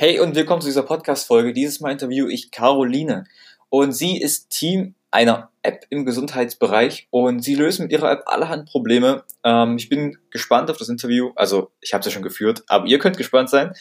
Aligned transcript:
Hey 0.00 0.20
und 0.20 0.36
willkommen 0.36 0.60
zu 0.60 0.68
dieser 0.68 0.84
Podcast-Folge. 0.84 1.52
Dieses 1.52 1.80
Mal 1.80 1.90
interviewe 1.90 2.32
ich 2.32 2.52
Caroline 2.52 3.24
und 3.68 3.90
sie 3.90 4.16
ist 4.16 4.48
Team 4.48 4.94
einer 5.10 5.50
App 5.62 5.86
im 5.90 6.04
Gesundheitsbereich 6.04 7.08
und 7.10 7.40
sie 7.40 7.56
löst 7.56 7.80
mit 7.80 7.90
ihrer 7.90 8.12
App 8.12 8.22
allerhand 8.26 8.68
Probleme. 8.68 9.24
Ähm, 9.42 9.76
ich 9.76 9.88
bin 9.88 10.16
gespannt 10.30 10.70
auf 10.70 10.76
das 10.76 10.88
Interview. 10.88 11.32
Also 11.34 11.72
ich 11.80 11.94
habe 11.94 12.02
es 12.02 12.06
ja 12.06 12.12
schon 12.12 12.22
geführt, 12.22 12.62
aber 12.68 12.86
ihr 12.86 13.00
könnt 13.00 13.16
gespannt 13.16 13.50
sein. 13.50 13.72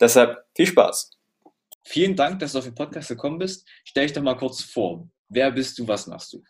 Deshalb 0.00 0.44
viel 0.56 0.66
Spaß. 0.66 1.12
Vielen 1.84 2.16
Dank, 2.16 2.40
dass 2.40 2.50
du 2.50 2.58
auf 2.58 2.64
den 2.64 2.74
Podcast 2.74 3.06
gekommen 3.06 3.38
bist. 3.38 3.64
Stell 3.84 4.06
dich 4.06 4.12
doch 4.12 4.22
mal 4.22 4.36
kurz 4.36 4.64
vor. 4.64 5.06
Wer 5.28 5.52
bist 5.52 5.78
du, 5.78 5.86
was 5.86 6.08
machst 6.08 6.32
du? 6.32 6.42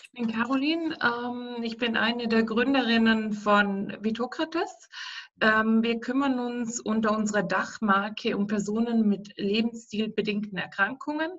Ich 0.00 0.10
bin 0.12 0.32
Caroline. 0.32 0.96
Ähm, 1.02 1.62
ich 1.62 1.76
bin 1.76 1.98
eine 1.98 2.28
der 2.28 2.44
Gründerinnen 2.44 3.34
von 3.34 3.94
Vitokrates. 4.00 4.88
Ähm, 5.40 5.82
wir 5.82 6.00
kümmern 6.00 6.38
uns 6.38 6.80
unter 6.80 7.16
unserer 7.16 7.42
Dachmarke 7.42 8.36
um 8.36 8.46
Personen 8.46 9.06
mit 9.06 9.32
lebensstilbedingten 9.36 10.56
Erkrankungen, 10.56 11.30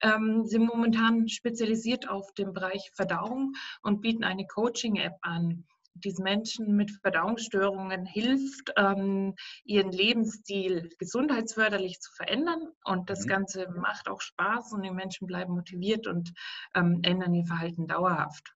ähm, 0.00 0.44
sind 0.44 0.66
momentan 0.66 1.28
spezialisiert 1.28 2.08
auf 2.08 2.32
den 2.34 2.52
Bereich 2.52 2.90
Verdauung 2.94 3.52
und 3.82 4.00
bieten 4.00 4.24
eine 4.24 4.46
Coaching-App 4.46 5.16
an 5.22 5.64
diesen 5.94 6.24
Menschen 6.24 6.76
mit 6.76 6.90
Verdauungsstörungen 6.90 8.04
hilft, 8.04 8.72
ähm, 8.76 9.34
ihren 9.64 9.92
Lebensstil 9.92 10.90
gesundheitsförderlich 10.98 12.00
zu 12.00 12.12
verändern. 12.12 12.68
Und 12.84 13.08
das 13.08 13.24
mhm. 13.24 13.28
Ganze 13.28 13.68
macht 13.70 14.08
auch 14.08 14.20
Spaß 14.20 14.72
und 14.72 14.82
die 14.82 14.90
Menschen 14.90 15.26
bleiben 15.26 15.54
motiviert 15.54 16.06
und 16.06 16.32
ändern 16.74 17.34
ihr 17.34 17.46
Verhalten 17.46 17.86
dauerhaft. 17.86 18.55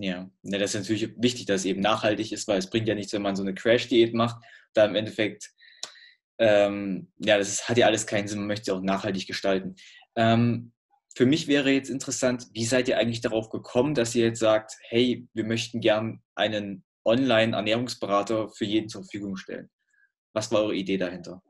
Ja, 0.00 0.30
ja, 0.42 0.58
das 0.58 0.74
ist 0.74 0.80
natürlich 0.80 1.12
wichtig, 1.16 1.46
dass 1.46 1.62
es 1.62 1.64
eben 1.64 1.80
nachhaltig 1.80 2.30
ist, 2.30 2.46
weil 2.46 2.58
es 2.58 2.70
bringt 2.70 2.86
ja 2.86 2.94
nichts, 2.94 3.12
wenn 3.12 3.22
man 3.22 3.34
so 3.34 3.42
eine 3.42 3.52
Crash-Diät 3.52 4.14
macht, 4.14 4.40
da 4.72 4.84
im 4.84 4.94
Endeffekt, 4.94 5.50
ähm, 6.38 7.10
ja, 7.18 7.36
das 7.36 7.48
ist, 7.48 7.68
hat 7.68 7.78
ja 7.78 7.86
alles 7.86 8.06
keinen 8.06 8.28
Sinn, 8.28 8.38
man 8.38 8.46
möchte 8.46 8.70
es 8.70 8.76
auch 8.76 8.80
nachhaltig 8.80 9.26
gestalten. 9.26 9.74
Ähm, 10.14 10.72
für 11.16 11.26
mich 11.26 11.48
wäre 11.48 11.72
jetzt 11.72 11.90
interessant, 11.90 12.46
wie 12.52 12.64
seid 12.64 12.86
ihr 12.86 12.96
eigentlich 12.96 13.22
darauf 13.22 13.50
gekommen, 13.50 13.94
dass 13.94 14.14
ihr 14.14 14.26
jetzt 14.26 14.38
sagt, 14.38 14.76
hey, 14.82 15.26
wir 15.34 15.44
möchten 15.44 15.80
gern 15.80 16.22
einen 16.36 16.84
Online-Ernährungsberater 17.04 18.50
für 18.50 18.66
jeden 18.66 18.88
zur 18.88 19.02
Verfügung 19.02 19.36
stellen? 19.36 19.68
Was 20.32 20.52
war 20.52 20.60
eure 20.60 20.76
Idee 20.76 20.96
dahinter? 20.96 21.42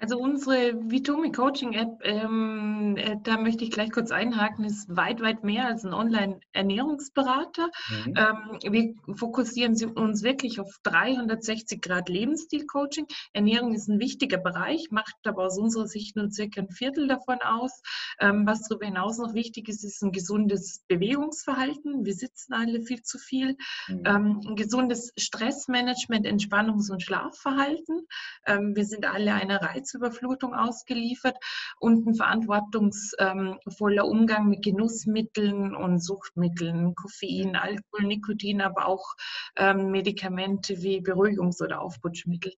Also 0.00 0.18
unsere 0.18 0.72
Vitomi 0.90 1.30
Coaching 1.30 1.74
App, 1.74 2.00
ähm, 2.04 2.96
äh, 2.96 3.16
da 3.22 3.36
möchte 3.36 3.64
ich 3.64 3.70
gleich 3.70 3.90
kurz 3.92 4.10
einhaken, 4.10 4.64
ist 4.64 4.88
weit, 4.96 5.20
weit 5.20 5.44
mehr 5.44 5.66
als 5.66 5.84
ein 5.84 5.92
Online-Ernährungsberater. 5.92 7.68
Mhm. 8.06 8.14
Ähm, 8.16 8.72
wir 8.72 9.16
fokussieren 9.16 9.74
uns 9.94 10.22
wirklich 10.22 10.58
auf 10.58 10.80
360 10.84 11.82
Grad 11.82 12.08
Lebensstil-Coaching. 12.08 13.08
Ernährung 13.34 13.74
ist 13.74 13.88
ein 13.88 14.00
wichtiger 14.00 14.38
Bereich, 14.38 14.90
macht 14.90 15.16
aber 15.24 15.44
aus 15.44 15.58
unserer 15.58 15.86
Sicht 15.86 16.16
nur 16.16 16.30
circa 16.30 16.62
ein 16.62 16.70
Viertel 16.70 17.06
davon 17.06 17.42
aus. 17.42 17.82
Ähm, 18.20 18.46
was 18.46 18.62
darüber 18.62 18.86
hinaus 18.86 19.18
noch 19.18 19.34
wichtig 19.34 19.68
ist, 19.68 19.84
ist 19.84 20.02
ein 20.02 20.12
gesundes 20.12 20.82
Bewegungsverhalten. 20.88 22.06
Wir 22.06 22.14
sitzen 22.14 22.54
alle 22.54 22.80
viel 22.80 23.02
zu 23.02 23.18
viel. 23.18 23.58
Mhm. 23.88 24.02
Ähm, 24.06 24.40
ein 24.48 24.56
gesundes 24.56 25.12
Stressmanagement, 25.18 26.26
Entspannungs- 26.26 26.90
und 26.90 27.02
Schlafverhalten. 27.02 28.06
Ähm, 28.46 28.74
wir 28.74 28.86
sind 28.86 29.04
alle 29.04 29.34
einer 29.34 29.60
Reiz 29.60 29.89
Reizüberflutung 29.90 30.54
ausgeliefert 30.54 31.36
und 31.78 32.06
ein 32.06 32.14
verantwortungsvoller 32.14 34.04
Umgang 34.04 34.48
mit 34.48 34.62
Genussmitteln 34.62 35.74
und 35.74 36.02
Suchtmitteln, 36.02 36.94
Koffein, 36.94 37.56
Alkohol, 37.56 38.06
Nikotin, 38.06 38.60
aber 38.60 38.86
auch 38.86 39.14
ähm, 39.56 39.90
Medikamente 39.90 40.82
wie 40.82 40.98
Beruhigungs- 40.98 41.62
oder 41.62 41.80
Aufputschmittel. 41.80 42.52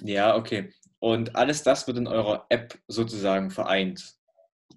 Ja, 0.00 0.36
okay. 0.36 0.72
Und 0.98 1.36
alles 1.36 1.62
das 1.62 1.86
wird 1.86 1.98
in 1.98 2.06
eurer 2.06 2.46
App 2.48 2.78
sozusagen 2.88 3.50
vereint. 3.50 4.16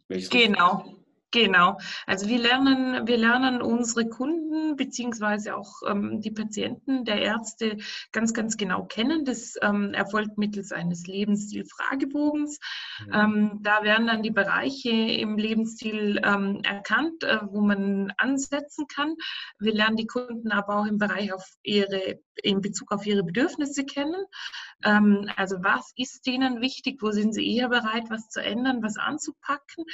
Genau, 0.08 1.03
Genau. 1.34 1.80
Also 2.06 2.28
wir 2.28 2.38
lernen, 2.38 3.08
wir 3.08 3.18
lernen 3.18 3.64
unsere 3.64 4.08
Kunden 4.08 4.76
beziehungsweise 4.76 5.58
auch 5.58 5.82
ähm, 5.88 6.22
die 6.22 6.30
Patienten 6.30 7.06
der 7.06 7.24
Ärzte 7.24 7.78
ganz, 8.12 8.36
ganz 8.36 8.56
genau 8.56 8.84
kennen. 8.86 9.26
Das 9.26 9.56
ähm, 9.64 9.96
erfolgt 9.96 10.38
mittels 10.38 10.72
eines 10.72 11.08
Lebensstil-Fragebogens. 11.08 12.60
Mhm. 13.08 13.14
Ähm, 13.14 13.60
da 13.64 13.82
werden 13.82 14.06
dann 14.06 14.22
die 14.22 14.30
Bereiche 14.30 14.92
im 14.92 15.40
Lebensstil 15.40 16.22
ähm, 16.24 16.62
erkannt, 16.64 17.24
äh, 17.24 17.40
wo 17.42 17.62
man 17.62 18.14
ansetzen 18.18 18.86
kann. 18.88 19.16
Wir 19.58 19.74
lernen 19.74 19.98
die 19.98 20.06
Kunden 20.06 20.52
aber 20.52 20.82
auch 20.82 20.86
im 20.86 21.00
Bereich 21.00 21.34
auf 21.34 21.44
ihre, 21.64 22.20
in 22.44 22.62
Bezug 22.62 22.92
auf 22.92 23.08
ihre 23.08 23.24
Bedürfnisse 23.24 23.86
kennen. 23.86 24.24
Ähm, 24.84 25.32
also 25.36 25.56
was 25.64 25.94
ist 25.96 26.28
denen 26.28 26.62
wichtig? 26.62 27.02
Wo 27.02 27.10
sind 27.10 27.34
sie 27.34 27.56
eher 27.56 27.70
bereit, 27.70 28.04
was 28.10 28.30
zu 28.30 28.40
ändern, 28.40 28.84
was 28.84 28.98
anzupacken? 28.98 29.86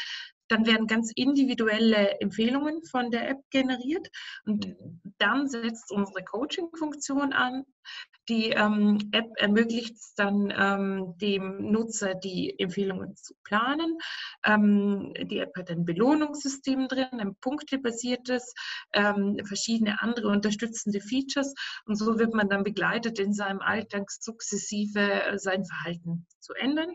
Dann 0.50 0.66
werden 0.66 0.88
ganz 0.88 1.12
individuelle 1.16 2.20
Empfehlungen 2.20 2.84
von 2.84 3.12
der 3.12 3.30
App 3.30 3.40
generiert 3.52 4.10
und 4.46 4.68
mhm. 4.68 5.02
dann 5.18 5.48
setzt 5.48 5.92
unsere 5.92 6.24
Coaching-Funktion 6.24 7.34
an. 7.34 7.66
Die 8.28 8.50
ähm, 8.52 9.10
App 9.12 9.32
ermöglicht 9.38 9.96
es 9.96 10.14
dann 10.14 10.54
ähm, 10.56 11.16
dem 11.18 11.72
Nutzer, 11.72 12.14
die 12.14 12.60
Empfehlungen 12.60 13.16
zu 13.16 13.34
planen. 13.44 13.98
Ähm, 14.46 15.14
die 15.20 15.40
App 15.40 15.56
hat 15.58 15.72
ein 15.72 15.84
Belohnungssystem 15.84 16.88
drin, 16.88 17.08
ein 17.12 17.36
punktebasiertes, 17.42 18.54
ähm, 18.94 19.40
verschiedene 19.44 20.02
andere 20.02 20.28
unterstützende 20.28 21.02
Features 21.02 21.56
und 21.86 21.96
so 21.96 22.20
wird 22.20 22.36
man 22.36 22.50
dann 22.50 22.64
begleitet 22.64 23.18
in 23.18 23.34
seinem 23.34 23.62
Alltag 23.62 24.12
sukzessive 24.12 25.24
äh, 25.24 25.40
sein 25.40 25.66
Verhalten 25.66 26.28
zu 26.40 26.54
ändern 26.54 26.94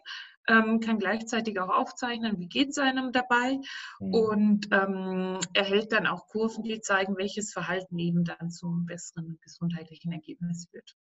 ähm, 0.49 0.81
kann 0.81 0.99
gleichzeitig 0.99 1.59
auch 1.60 1.69
aufzeichnen, 1.69 2.38
wie 2.38 2.49
geht 2.49 2.71
es 2.71 2.78
einem 2.78 3.12
dabei 3.12 3.59
mhm. 4.00 4.15
und 4.15 4.69
ähm, 4.72 5.38
erhält 5.55 5.93
dann 5.93 6.06
auch 6.06 6.27
Kurven, 6.27 6.65
die 6.65 6.81
zeigen, 6.81 7.16
welches 7.16 7.53
Verhalten 7.53 7.99
eben 7.99 8.25
dann 8.25 8.50
zum 8.50 8.87
besseren 8.87 9.38
gesundheitlichen 9.43 10.12
Ergebnis 10.12 10.69
führt. 10.71 10.97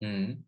Mhm. 0.00 0.44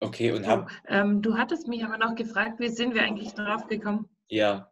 Okay, 0.00 0.32
und 0.32 0.44
so, 0.44 0.50
hab... 0.50 0.70
ähm, 0.86 1.22
du 1.22 1.36
hattest 1.36 1.66
mich 1.66 1.84
aber 1.84 1.98
noch 1.98 2.14
gefragt, 2.14 2.60
wie 2.60 2.68
sind 2.68 2.94
wir 2.94 3.02
eigentlich 3.02 3.34
darauf 3.34 3.66
gekommen? 3.66 4.08
Ja, 4.28 4.70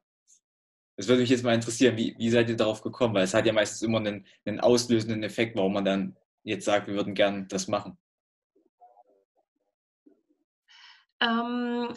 das 0.96 1.08
würde 1.08 1.20
mich 1.20 1.30
jetzt 1.30 1.44
mal 1.44 1.54
interessieren, 1.54 1.96
wie, 1.96 2.14
wie 2.18 2.30
seid 2.30 2.48
ihr 2.48 2.56
darauf 2.56 2.80
gekommen? 2.80 3.14
Weil 3.14 3.24
es 3.24 3.34
hat 3.34 3.44
ja 3.44 3.52
meistens 3.52 3.82
immer 3.82 3.98
einen, 3.98 4.26
einen 4.44 4.60
auslösenden 4.60 5.22
Effekt, 5.22 5.56
warum 5.56 5.74
man 5.74 5.84
dann 5.84 6.16
jetzt 6.42 6.64
sagt, 6.64 6.86
wir 6.86 6.94
würden 6.94 7.14
gern 7.14 7.48
das 7.48 7.68
machen. 7.68 7.98
Ähm, 11.20 11.88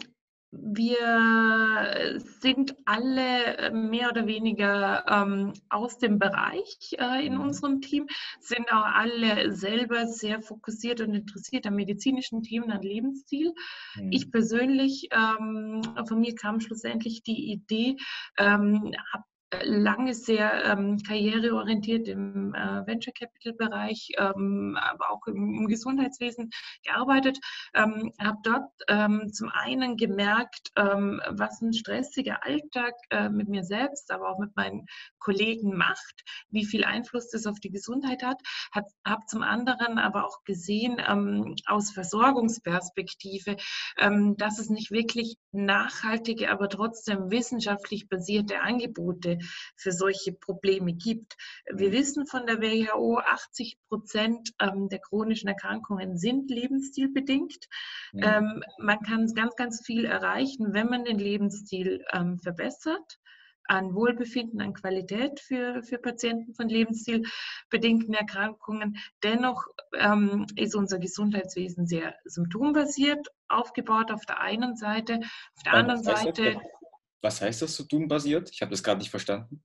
wir 0.52 2.20
sind 2.42 2.76
alle 2.86 3.58
äh, 3.58 3.72
mehr 3.72 4.10
oder 4.10 4.26
weniger 4.26 5.06
ähm, 5.08 5.54
aus 5.70 5.98
dem 5.98 6.18
Bereich 6.18 6.96
äh, 6.98 7.26
in 7.26 7.36
mhm. 7.36 7.42
unserem 7.42 7.82
Team, 7.82 8.08
sind 8.40 8.72
auch 8.72 8.86
alle 8.86 9.52
selber 9.52 10.08
sehr 10.08 10.42
fokussiert 10.42 11.02
und 11.02 11.14
interessiert 11.14 11.68
an 11.68 11.76
medizinischen 11.76 12.42
Themen, 12.42 12.72
an 12.72 12.82
Lebensstil. 12.82 13.54
Mhm. 13.96 14.12
Ich 14.12 14.32
persönlich, 14.32 15.10
ähm, 15.12 15.82
von 16.08 16.20
mir 16.20 16.34
kam 16.36 16.60
schlussendlich 16.60 17.22
die 17.24 17.52
Idee, 17.52 17.98
ähm, 18.38 18.94
habe 19.14 19.24
lange 19.64 20.14
sehr 20.14 20.64
ähm, 20.66 21.02
karriereorientiert 21.06 22.08
im 22.08 22.54
äh, 22.54 22.86
Venture 22.86 23.14
Capital 23.14 23.54
Bereich, 23.54 24.10
ähm, 24.18 24.78
aber 24.80 25.12
auch 25.12 25.26
im, 25.28 25.62
im, 25.62 25.68
Gesundheitswesen 25.68 26.52
gearbeitet. 26.84 27.40
Ähm, 27.74 28.12
habe 28.22 28.38
dort 28.44 28.70
ähm, 28.88 29.32
zum 29.34 29.50
einen 29.50 29.98
gemerkt, 29.98 30.72
ähm, 30.76 31.22
was 31.30 31.62
ein 31.62 31.74
stressiger 31.74 32.44
Alltag 32.46 32.94
äh, 33.10 33.30
mit 33.30 33.50
mir 33.50 33.64
selbst, 33.64 34.12
aber 34.12 34.30
auch 34.30 34.40
mit 34.40 34.56
meinen 34.56 34.86
Kollegen 35.18 35.76
macht, 35.76 36.24
wie 36.50 36.66
viel 36.66 36.84
Einfluss 36.84 37.30
das 37.30 37.48
auf 37.48 37.60
die 37.60 37.72
Gesundheit 37.72 38.24
hat. 38.24 38.40
Habe 38.72 39.26
zum 39.28 39.42
anderen 39.42 39.98
aber 39.98 40.26
auch 40.26 40.44
gesehen 40.44 41.02
ähm, 41.08 41.56
aus 41.66 41.92
Versorgungsperspektive, 41.92 43.58
dass 44.38 44.60
es 44.60 44.70
nicht 44.70 44.92
wirklich 44.92 45.38
nachhaltige, 45.52 46.50
aber 46.50 46.70
trotzdem 46.70 47.32
wissenschaftlich 47.32 48.08
basierte 48.08 48.62
Angebote 48.62 49.39
für 49.76 49.92
solche 49.92 50.34
Probleme 50.34 50.94
gibt. 50.94 51.36
Wir 51.74 51.90
mhm. 51.90 51.94
wissen 51.94 52.28
von 52.28 52.46
der 52.46 52.62
WHO, 52.62 53.20
80 53.20 53.78
Prozent 53.88 54.52
ähm, 54.60 54.90
der 54.90 55.00
chronischen 55.00 55.50
Erkrankungen 55.50 56.18
sind 56.18 56.50
lebensstilbedingt. 56.50 57.68
Ja. 58.14 58.42
Mhm. 58.42 58.48
Ähm, 58.48 58.64
man 58.80 59.00
kann 59.02 59.34
ganz, 59.34 59.56
ganz 59.56 59.86
viel 59.86 60.06
erreichen, 60.06 60.74
wenn 60.74 60.88
man 60.88 61.06
den 61.06 61.20
Lebensstil 61.20 62.04
ähm, 62.14 62.40
verbessert 62.40 63.20
an 63.70 63.94
Wohlbefinden, 63.94 64.62
an 64.62 64.74
Qualität 64.74 65.40
für, 65.40 65.84
für 65.84 66.00
Patienten 66.00 66.56
von 66.56 66.68
lebensstilbedingten 66.68 68.14
Erkrankungen. 68.16 68.98
Dennoch 69.24 69.64
ähm, 69.94 70.48
ist 70.56 70.76
unser 70.76 70.98
Gesundheitswesen 70.98 71.86
sehr 71.86 72.16
symptombasiert 72.26 73.28
aufgebaut 73.48 74.12
auf 74.12 74.26
der 74.26 74.40
einen 74.42 74.76
Seite. 74.76 75.20
Auf 75.56 75.64
der 75.64 75.74
anderen 75.74 76.04
Seite 76.04 76.60
was 77.22 77.42
heißt 77.42 77.62
das, 77.62 77.76
symptombasiert? 77.76 78.50
Ich 78.52 78.62
habe 78.62 78.72
das 78.72 78.84
gerade 78.84 79.00
nicht 79.00 79.12
verstanden. 79.12 79.64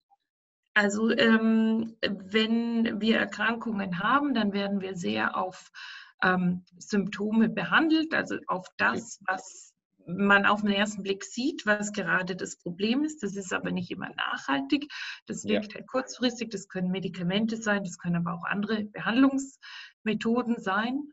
Also 0.74 1.10
ähm, 1.10 1.96
wenn 2.02 3.00
wir 3.00 3.18
Erkrankungen 3.18 4.00
haben, 4.00 4.34
dann 4.34 4.52
werden 4.52 4.80
wir 4.80 4.96
sehr 4.96 5.36
auf 5.36 5.70
ähm, 6.22 6.64
Symptome 6.78 7.48
behandelt, 7.48 8.12
also 8.12 8.38
auf 8.48 8.66
das, 8.76 9.20
was 9.26 9.72
man 10.06 10.44
auf 10.46 10.62
den 10.62 10.72
ersten 10.72 11.02
Blick 11.02 11.24
sieht, 11.24 11.64
was 11.64 11.92
gerade 11.92 12.36
das 12.36 12.56
Problem 12.56 13.04
ist. 13.04 13.22
Das 13.22 13.36
ist 13.36 13.52
aber 13.52 13.70
nicht 13.70 13.90
immer 13.90 14.10
nachhaltig. 14.16 14.92
Das 15.26 15.44
wirkt 15.44 15.72
ja. 15.72 15.78
halt 15.78 15.86
kurzfristig. 15.86 16.50
Das 16.50 16.68
können 16.68 16.90
Medikamente 16.90 17.56
sein, 17.56 17.84
das 17.84 17.98
können 17.98 18.16
aber 18.16 18.34
auch 18.34 18.44
andere 18.44 18.84
Behandlungsmethoden 18.84 20.60
sein. 20.60 21.12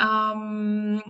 Ähm, 0.00 1.02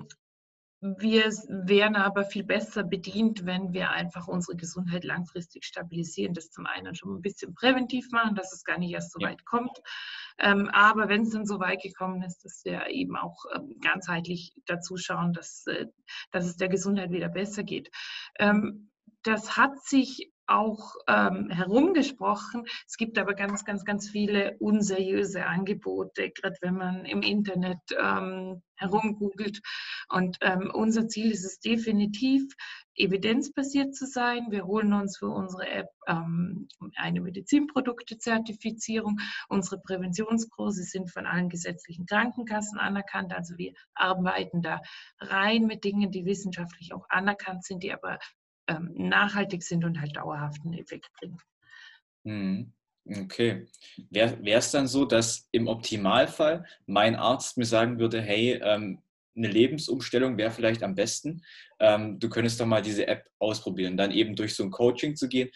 wir 0.81 1.25
wären 1.49 1.94
aber 1.94 2.25
viel 2.25 2.43
besser 2.43 2.82
bedient, 2.82 3.44
wenn 3.44 3.75
wir 3.75 3.91
einfach 3.91 4.29
unsere 4.29 4.56
Gesundheit 4.56 5.05
langfristig 5.05 5.65
stabilisieren. 5.65 6.32
Das 6.32 6.50
zum 6.50 6.65
einen 6.67 6.94
schon 6.94 7.15
ein 7.15 7.21
bisschen 7.21 7.55
präventiv 7.55 8.11
machen, 8.12 8.35
dass 8.35 8.53
es 8.55 8.65
gar 8.65 8.79
nicht 8.79 8.93
erst 8.93 9.12
so 9.12 9.21
ja. 9.21 9.29
weit 9.29 9.44
kommt. 9.44 9.77
Ähm, 10.38 10.71
aber 10.73 11.09
wenn 11.09 11.23
es 11.23 11.31
dann 11.31 11.44
so 11.44 11.61
weit 11.61 11.82
gekommen 11.82 12.23
ist, 12.23 12.44
dass 12.44 12.65
wir 12.65 12.87
eben 12.88 13.15
auch 13.17 13.44
ähm, 13.55 13.77
ganzheitlich 13.82 14.55
dazu 14.65 14.97
schauen, 14.97 15.35
dass, 15.35 15.67
äh, 15.67 15.87
dass 16.31 16.47
es 16.47 16.56
der 16.56 16.69
Gesundheit 16.69 17.11
wieder 17.11 17.29
besser 17.29 17.62
geht. 17.62 17.91
Ähm, 18.38 18.91
das 19.23 19.59
hat 19.59 19.82
sich 19.85 20.30
auch 20.50 20.94
ähm, 21.06 21.49
herumgesprochen. 21.49 22.64
Es 22.87 22.97
gibt 22.97 23.19
aber 23.19 23.35
ganz, 23.35 23.64
ganz, 23.64 23.85
ganz 23.85 24.11
viele 24.11 24.56
unseriöse 24.58 25.47
Angebote, 25.47 26.31
gerade 26.31 26.56
wenn 26.61 26.75
man 26.75 27.05
im 27.05 27.23
Internet 27.23 27.79
ähm, 27.99 28.62
herumgoogelt. 28.76 29.61
Und 30.08 30.38
ähm, 30.41 30.70
unser 30.73 31.06
Ziel 31.06 31.31
ist 31.31 31.44
es 31.44 31.61
definitiv, 31.61 32.43
evidenzbasiert 32.94 33.94
zu 33.94 34.06
sein. 34.06 34.50
Wir 34.50 34.67
holen 34.67 34.93
uns 34.93 35.19
für 35.19 35.29
unsere 35.29 35.69
App 35.69 35.88
ähm, 36.06 36.69
eine 36.96 37.20
Medizinprodukte-Zertifizierung. 37.20 39.19
Unsere 39.49 39.81
Präventionskurse 39.81 40.82
sind 40.82 41.11
von 41.11 41.26
allen 41.26 41.49
gesetzlichen 41.49 42.06
Krankenkassen 42.06 42.79
anerkannt. 42.79 43.32
Also 43.32 43.56
wir 43.56 43.73
arbeiten 43.94 44.62
da 44.62 44.81
rein 45.19 45.67
mit 45.67 45.85
Dingen, 45.85 46.11
die 46.11 46.25
wissenschaftlich 46.26 46.93
auch 46.93 47.06
anerkannt 47.08 47.64
sind, 47.64 47.82
die 47.82 47.93
aber 47.93 48.19
ähm, 48.70 48.93
nachhaltig 48.94 49.62
sind 49.62 49.84
und 49.84 50.00
halt 50.00 50.17
dauerhaften 50.17 50.72
Effekt 50.75 51.11
bringen. 51.19 51.38
Mhm. 52.25 52.72
Okay. 53.06 53.67
Wäre 54.11 54.37
es 54.44 54.70
dann 54.70 54.87
so, 54.87 55.05
dass 55.05 55.49
im 55.52 55.69
Optimalfall 55.69 56.64
mein 56.87 57.17
Arzt 57.17 57.56
mir 57.56 57.64
sagen 57.64 57.99
würde, 57.99 58.20
hey, 58.20 58.61
ähm, 58.62 59.02
eine 59.37 59.49
Lebensumstellung 59.49 60.37
wäre 60.37 60.50
vielleicht 60.50 60.82
am 60.82 60.94
besten. 60.94 61.43
Ähm, 61.78 62.19
du 62.19 62.28
könntest 62.28 62.61
doch 62.61 62.67
mal 62.67 62.82
diese 62.82 63.08
App 63.08 63.28
ausprobieren. 63.38 63.96
Dann 63.96 64.11
eben 64.11 64.37
durch 64.37 64.55
so 64.55 64.62
ein 64.62 64.70
Coaching 64.70 65.17
zu 65.17 65.28
gehen, 65.28 65.50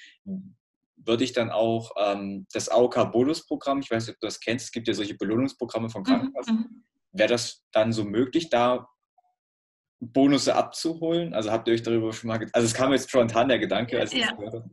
würde 0.97 1.25
ich 1.25 1.33
dann 1.33 1.51
auch 1.51 1.93
ähm, 1.99 2.47
das 2.53 2.69
AOK-Bonusprogramm, 2.71 3.81
ich 3.81 3.91
weiß 3.91 4.07
nicht, 4.07 4.17
ob 4.17 4.21
du 4.21 4.27
das 4.27 4.41
kennst, 4.41 4.67
es 4.67 4.73
gibt 4.73 4.89
ja 4.89 4.95
solche 4.95 5.17
Belohnungsprogramme 5.17 5.91
von 5.91 6.03
mhm, 6.03 6.07
Krankenkassen. 6.07 6.57
Mhm. 6.57 6.85
Wäre 7.13 7.29
das 7.29 7.63
dann 7.73 7.93
so 7.93 8.05
möglich, 8.05 8.49
da 8.49 8.89
Bonusse 10.13 10.55
abzuholen? 10.55 11.35
Also 11.35 11.51
habt 11.51 11.69
ihr 11.69 11.75
euch 11.75 11.83
darüber 11.83 12.13
schon 12.13 12.29
mal, 12.29 12.39
also 12.53 12.67
es 12.67 12.75
kam 12.75 12.93
jetzt 12.93 13.11
spontan 13.11 13.49
der 13.49 13.59
Gedanke, 13.59 13.99
als 13.99 14.13
ich 14.13 14.21
ja. 14.21 14.29
das 14.29 14.37
gehört 14.37 14.55
habe. 14.55 14.71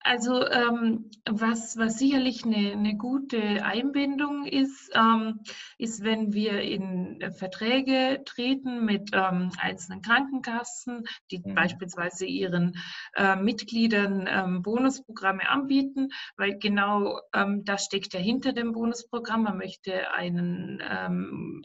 Also 0.00 0.46
ähm, 0.46 1.10
was, 1.28 1.76
was 1.76 1.98
sicherlich 1.98 2.44
eine, 2.44 2.72
eine 2.72 2.96
gute 2.96 3.64
Einbindung 3.64 4.46
ist, 4.46 4.90
ähm, 4.94 5.40
ist, 5.76 6.04
wenn 6.04 6.32
wir 6.32 6.62
in 6.62 7.32
Verträge 7.36 8.22
treten 8.24 8.84
mit 8.84 9.10
ähm, 9.12 9.50
einzelnen 9.58 10.00
Krankenkassen, 10.00 11.04
die 11.32 11.40
mhm. 11.44 11.54
beispielsweise 11.54 12.26
ihren 12.26 12.78
äh, 13.16 13.34
Mitgliedern 13.34 14.28
ähm, 14.30 14.62
Bonusprogramme 14.62 15.48
anbieten, 15.48 16.10
weil 16.36 16.58
genau 16.58 17.20
ähm, 17.34 17.64
das 17.64 17.84
steckt 17.84 18.14
ja 18.14 18.20
hinter 18.20 18.52
dem 18.52 18.72
Bonusprogramm. 18.72 19.42
Man 19.42 19.58
möchte 19.58 20.12
einen, 20.12 20.80
ähm, 20.88 21.62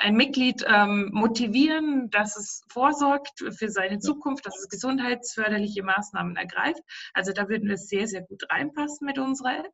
ein 0.00 0.16
Mitglied 0.16 0.64
motivieren, 1.10 2.10
dass 2.10 2.36
es 2.36 2.62
vorsorgt 2.68 3.42
für 3.50 3.68
seine 3.68 3.98
Zukunft, 3.98 4.46
dass 4.46 4.58
es 4.58 4.68
gesundheitsförderliche 4.68 5.82
Maßnahmen 5.82 6.36
ergreift. 6.36 6.82
Also 7.14 7.32
da 7.32 7.48
würden 7.48 7.69
wir 7.70 7.78
sehr, 7.78 8.06
sehr 8.06 8.22
gut 8.22 8.42
reinpassen 8.50 9.06
mit 9.06 9.18
unserer 9.18 9.60
App. 9.60 9.72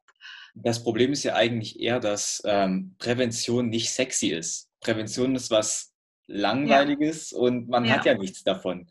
Das 0.54 0.82
Problem 0.82 1.12
ist 1.12 1.24
ja 1.24 1.34
eigentlich 1.34 1.80
eher, 1.80 2.00
dass 2.00 2.42
ähm, 2.44 2.94
Prävention 2.98 3.68
nicht 3.68 3.90
sexy 3.90 4.28
ist. 4.28 4.70
Prävention 4.80 5.34
ist 5.34 5.50
was 5.50 5.92
Langweiliges 6.28 7.32
ja. 7.32 7.38
und 7.38 7.68
man 7.68 7.84
ja. 7.84 7.94
hat 7.94 8.04
ja 8.04 8.14
nichts 8.14 8.42
davon. 8.44 8.88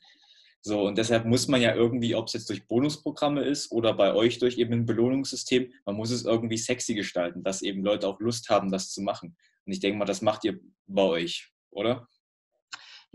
So, 0.61 0.87
und 0.87 0.97
deshalb 0.97 1.25
muss 1.25 1.47
man 1.47 1.61
ja 1.61 1.75
irgendwie, 1.75 2.15
ob 2.15 2.25
es 2.27 2.33
jetzt 2.33 2.49
durch 2.49 2.67
Bonusprogramme 2.67 3.43
ist 3.43 3.71
oder 3.71 3.93
bei 3.93 4.13
euch 4.13 4.39
durch 4.39 4.57
eben 4.57 4.73
ein 4.73 4.85
Belohnungssystem, 4.85 5.71
man 5.85 5.95
muss 5.95 6.09
es 6.09 6.25
irgendwie 6.25 6.57
sexy 6.57 6.95
gestalten, 6.95 7.43
dass 7.43 7.61
eben 7.61 7.83
Leute 7.83 8.07
auch 8.07 8.19
Lust 8.19 8.49
haben, 8.49 8.71
das 8.71 8.89
zu 8.89 9.01
machen. 9.01 9.37
Und 9.65 9.73
ich 9.73 9.79
denke 9.79 9.99
mal, 9.99 10.05
das 10.05 10.23
macht 10.23 10.43
ihr 10.43 10.59
bei 10.87 11.03
euch, 11.03 11.51
oder? 11.69 12.07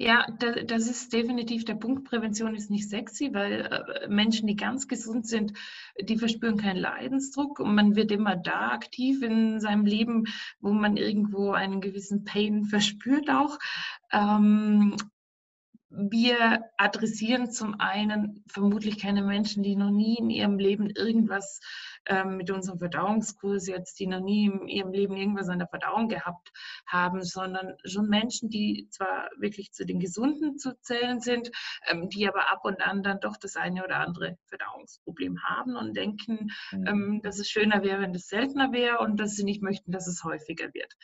Ja, 0.02 0.26
das 0.38 0.86
ist 0.86 1.12
definitiv 1.12 1.66
der 1.66 1.74
Punkt. 1.74 2.08
Prävention 2.08 2.54
ist 2.54 2.70
nicht 2.70 2.88
sexy, 2.88 3.34
weil 3.34 3.68
äh, 3.70 4.08
Menschen, 4.08 4.46
die 4.46 4.56
ganz 4.56 4.88
gesund 4.88 5.26
sind, 5.26 5.52
die 6.00 6.16
verspüren 6.16 6.56
keinen 6.56 6.78
Leidensdruck 6.78 7.60
und 7.60 7.74
man 7.74 7.96
wird 7.96 8.10
immer 8.10 8.34
da 8.34 8.70
aktiv 8.70 9.20
in 9.22 9.60
seinem 9.60 9.84
Leben, 9.84 10.24
wo 10.58 10.72
man 10.72 10.96
irgendwo 10.96 11.52
einen 11.52 11.82
gewissen 11.82 12.24
Pain 12.24 12.64
verspürt 12.64 13.28
auch. 13.28 13.58
Ähm, 15.90 16.10
wir 16.10 16.64
adressieren 16.76 17.50
zum 17.50 17.80
einen 17.80 18.44
vermutlich 18.46 18.98
keine 18.98 19.22
Menschen, 19.22 19.62
die 19.62 19.76
noch 19.76 19.90
nie 19.90 20.16
in 20.16 20.30
ihrem 20.30 20.58
Leben 20.58 20.90
irgendwas 20.90 21.60
ähm, 22.06 22.36
mit 22.36 22.50
unserem 22.50 22.78
Verdauungskurs 22.78 23.66
jetzt, 23.66 23.98
die 24.00 24.06
noch 24.06 24.20
nie 24.20 24.46
in 24.46 24.68
ihrem 24.68 24.92
Leben 24.92 25.16
irgendwas 25.16 25.48
an 25.48 25.58
der 25.58 25.68
Verdauung 25.68 26.08
gehabt 26.08 26.50
haben, 26.86 27.22
sondern 27.22 27.76
schon 27.84 28.08
Menschen, 28.08 28.50
die 28.50 28.88
zwar 28.90 29.30
wirklich 29.38 29.72
zu 29.72 29.84
den 29.84 30.00
Gesunden 30.00 30.58
zu 30.58 30.78
zählen 30.80 31.20
sind, 31.20 31.50
ähm, 31.88 32.08
die 32.08 32.28
aber 32.28 32.50
ab 32.50 32.60
und 32.64 32.80
an 32.80 33.02
dann 33.02 33.20
doch 33.20 33.36
das 33.36 33.56
eine 33.56 33.84
oder 33.84 34.00
andere 34.00 34.38
Verdauungsproblem 34.46 35.42
haben 35.42 35.76
und 35.76 35.96
denken, 35.96 36.50
mhm. 36.72 36.86
ähm, 36.86 37.20
dass 37.22 37.38
es 37.38 37.48
schöner 37.48 37.82
wäre, 37.82 38.00
wenn 38.00 38.12
das 38.12 38.28
seltener 38.28 38.72
wäre 38.72 38.98
und 38.98 39.18
dass 39.18 39.36
sie 39.36 39.44
nicht 39.44 39.62
möchten, 39.62 39.92
dass 39.92 40.06
es 40.06 40.24
häufiger 40.24 40.72
wird. 40.72 40.94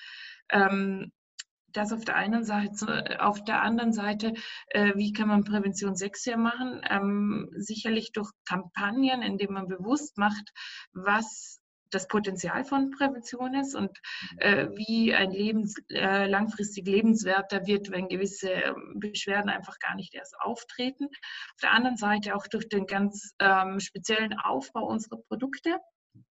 Das 1.77 1.93
auf 1.93 2.05
der 2.05 2.17
einen 2.17 2.45
Seite, 2.45 3.21
auf 3.21 3.45
der 3.45 3.61
anderen 3.63 3.93
Seite, 3.93 4.33
äh, 4.69 4.95
wie 4.97 5.13
kann 5.13 5.29
man 5.29 5.45
Prävention 5.45 5.95
sexier 5.95 6.39
machen? 6.39 6.81
Ähm, 6.89 7.51
sicherlich 7.55 8.13
durch 8.13 8.31
Kampagnen, 8.47 9.21
indem 9.21 9.53
man 9.53 9.69
bewusst 9.69 10.17
macht, 10.17 10.53
was 10.93 11.61
das 11.91 12.09
Potenzial 12.09 12.65
von 12.65 12.91
Prävention 12.91 13.55
ist 13.55 13.75
und 13.75 13.91
äh, 14.39 14.69
wie 14.75 15.15
ein 15.15 15.31
Lebens, 15.31 15.77
äh, 15.91 16.27
langfristig 16.27 16.87
lebenswerter 16.87 17.67
wird, 17.67 17.91
wenn 17.91 18.09
gewisse 18.09 18.51
ähm, 18.51 18.95
Beschwerden 18.97 19.51
einfach 19.51 19.79
gar 19.79 19.95
nicht 19.95 20.15
erst 20.15 20.35
auftreten. 20.41 21.05
Auf 21.07 21.61
der 21.63 21.73
anderen 21.73 21.97
Seite 21.99 22.35
auch 22.37 22.47
durch 22.47 22.69
den 22.69 22.87
ganz 22.87 23.35
ähm, 23.39 23.81
speziellen 23.81 24.39
Aufbau 24.39 24.87
unserer 24.87 25.19
Produkte. 25.29 25.79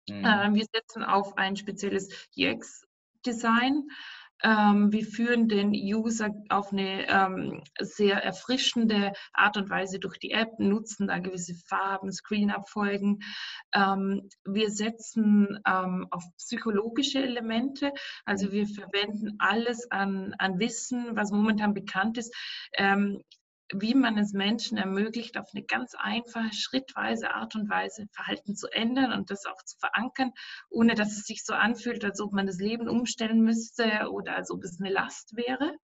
Mhm. 0.09 0.25
Äh, 0.25 0.53
wir 0.53 0.65
setzen 0.71 1.03
auf 1.03 1.37
ein 1.37 1.55
spezielles 1.55 2.27
UX-Design. 2.37 3.87
Ähm, 4.43 4.91
wir 4.91 5.05
führen 5.05 5.47
den 5.47 5.71
User 5.71 6.29
auf 6.49 6.71
eine 6.71 7.07
ähm, 7.09 7.63
sehr 7.79 8.23
erfrischende 8.23 9.13
Art 9.33 9.57
und 9.57 9.69
Weise 9.69 9.99
durch 9.99 10.17
die 10.17 10.31
App, 10.31 10.59
nutzen 10.59 11.07
da 11.07 11.19
gewisse 11.19 11.55
Farben, 11.67 12.11
Screenabfolgen. 12.11 13.19
Ähm, 13.73 14.29
wir 14.45 14.71
setzen 14.71 15.59
ähm, 15.67 16.07
auf 16.11 16.23
psychologische 16.37 17.19
Elemente, 17.19 17.91
also 18.25 18.51
wir 18.51 18.67
verwenden 18.67 19.35
alles 19.39 19.89
an, 19.91 20.33
an 20.37 20.59
Wissen, 20.59 21.15
was 21.15 21.31
momentan 21.31 21.73
bekannt 21.73 22.17
ist 22.17 22.33
ähm, 22.77 23.23
wie 23.73 23.93
man 23.93 24.17
es 24.17 24.33
Menschen 24.33 24.77
ermöglicht, 24.77 25.37
auf 25.37 25.47
eine 25.53 25.63
ganz 25.63 25.93
einfache, 25.97 26.53
schrittweise 26.53 27.31
Art 27.31 27.55
und 27.55 27.69
Weise 27.69 28.07
Verhalten 28.13 28.55
zu 28.55 28.67
ändern 28.67 29.13
und 29.13 29.29
das 29.29 29.45
auch 29.45 29.61
zu 29.63 29.77
verankern, 29.77 30.31
ohne 30.69 30.95
dass 30.95 31.17
es 31.17 31.25
sich 31.25 31.45
so 31.45 31.53
anfühlt, 31.53 32.03
als 32.03 32.19
ob 32.19 32.33
man 32.33 32.47
das 32.47 32.59
Leben 32.59 32.89
umstellen 32.89 33.41
müsste 33.41 34.09
oder 34.11 34.35
als 34.35 34.51
ob 34.51 34.63
es 34.63 34.79
eine 34.79 34.91
Last 34.91 35.35
wäre. 35.35 35.75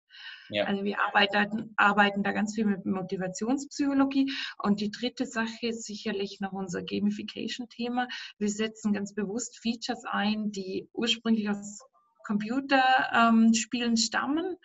Ja. 0.50 0.65
Also 0.65 0.84
wir 0.84 1.00
arbeiten, 1.01 1.74
arbeiten 1.75 2.24
da 2.24 2.32
ganz 2.32 2.56
viel 2.56 2.65
mit 2.65 2.86
Motivationspsychologie. 2.86 4.32
Und 4.58 4.80
die 4.80 4.92
dritte 4.92 5.25
Sache 5.25 5.68
ist 5.68 5.84
sicherlich 5.84 6.39
noch 6.39 6.54
unser 6.54 6.84
Gamification-Thema. 6.84 8.08
Wir 8.38 8.50
setzen 8.50 8.94
ganz 8.94 9.13
bewusst 9.13 9.60
Features 9.60 10.04
ein, 10.06 10.51
die 10.51 10.88
ursprünglich 10.94 11.50
aus 11.50 11.84
Computerspielen 12.25 13.91
ähm, 13.91 13.98
stammen, 13.98 14.55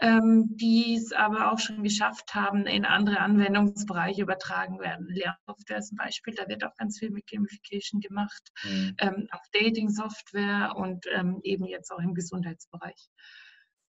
ähm, 0.00 0.48
die 0.56 0.96
es 0.96 1.12
aber 1.12 1.52
auch 1.52 1.58
schon 1.58 1.82
geschafft 1.82 2.34
haben, 2.34 2.66
in 2.66 2.84
andere 2.84 3.20
Anwendungsbereiche 3.20 4.22
übertragen 4.22 4.80
werden. 4.80 5.06
Lernsoftware 5.08 5.78
ist 5.78 5.92
ein 5.92 5.96
Beispiel, 5.96 6.34
da 6.34 6.48
wird 6.48 6.64
auch 6.64 6.74
ganz 6.76 6.98
viel 6.98 7.10
mit 7.10 7.26
Gamification 7.26 8.00
gemacht, 8.00 8.50
mhm. 8.64 8.96
ähm, 8.98 9.28
auch 9.30 9.42
Dating-Software 9.52 10.74
und 10.76 11.06
eben 11.42 11.66
jetzt 11.66 11.90
auch 11.90 11.98
im 11.98 12.14
Gesundheitsbereich. 12.14 13.08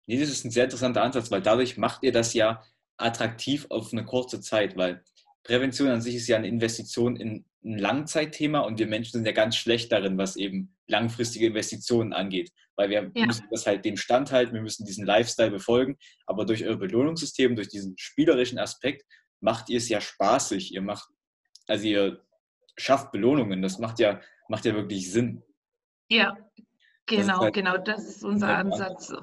Nee, 0.06 0.20
das 0.20 0.30
ist 0.30 0.46
ein 0.46 0.52
sehr 0.52 0.66
interessanter 0.66 1.04
Ansatz, 1.04 1.32
weil 1.32 1.42
dadurch 1.42 1.78
macht 1.78 2.04
ihr 2.04 2.12
das 2.12 2.34
ja 2.34 2.64
attraktiv 2.98 3.68
auf 3.70 3.92
eine 3.92 4.06
kurze 4.06 4.42
Zeit, 4.42 4.78
weil 4.78 5.04
Prävention 5.44 5.90
an 5.90 6.02
sich 6.02 6.16
ist 6.16 6.28
ja 6.28 6.38
eine 6.38 6.48
Investition 6.48 7.16
in 7.16 7.46
ein 7.68 7.78
Langzeitthema 7.78 8.60
und 8.60 8.80
wir 8.80 8.88
Menschen 8.88 9.18
sind 9.18 9.26
ja 9.26 9.34
ganz 9.34 9.56
schlecht 9.56 9.92
darin, 9.92 10.18
was 10.18 10.36
eben 10.36 10.76
langfristige 10.88 11.48
Investitionen 11.48 12.14
angeht, 12.14 12.52
weil 12.76 12.90
wir 12.90 13.12
ja. 13.14 13.26
müssen 13.26 13.46
das 13.52 13.68
halt 13.68 13.84
dem 13.86 13.98
standhalten, 13.98 14.54
wir 14.54 14.62
müssen 14.62 14.86
diesen 14.86 15.06
Lifestyle 15.06 15.52
befolgen, 15.52 15.98
aber 16.26 16.46
durch 16.46 16.66
euer 16.66 16.78
Belohnungssystem, 16.78 17.56
durch 17.56 17.68
diesen 17.68 17.98
spielerischen 17.98 18.58
Aspekt 18.58 19.04
macht 19.42 19.70
ihr 19.70 19.78
es 19.78 19.90
ja 19.90 20.02
spaßig, 20.02 20.74
ihr 20.74 20.82
macht, 20.82 21.10
also 21.68 21.86
ihr 21.86 22.24
schafft 22.78 23.12
Belohnungen, 23.12 23.62
das 23.62 23.80
macht 23.80 24.00
ja, 24.00 24.22
macht 24.48 24.66
ja 24.66 24.74
wirklich 24.74 25.12
Sinn. 25.12 25.44
Ja, 26.10 26.38
genau, 27.06 27.42
halt, 27.42 27.54
genau, 27.54 27.78
das 27.78 28.06
ist 28.06 28.24
unser 28.24 28.48
halt 28.48 28.66
Ansatz 28.66 29.14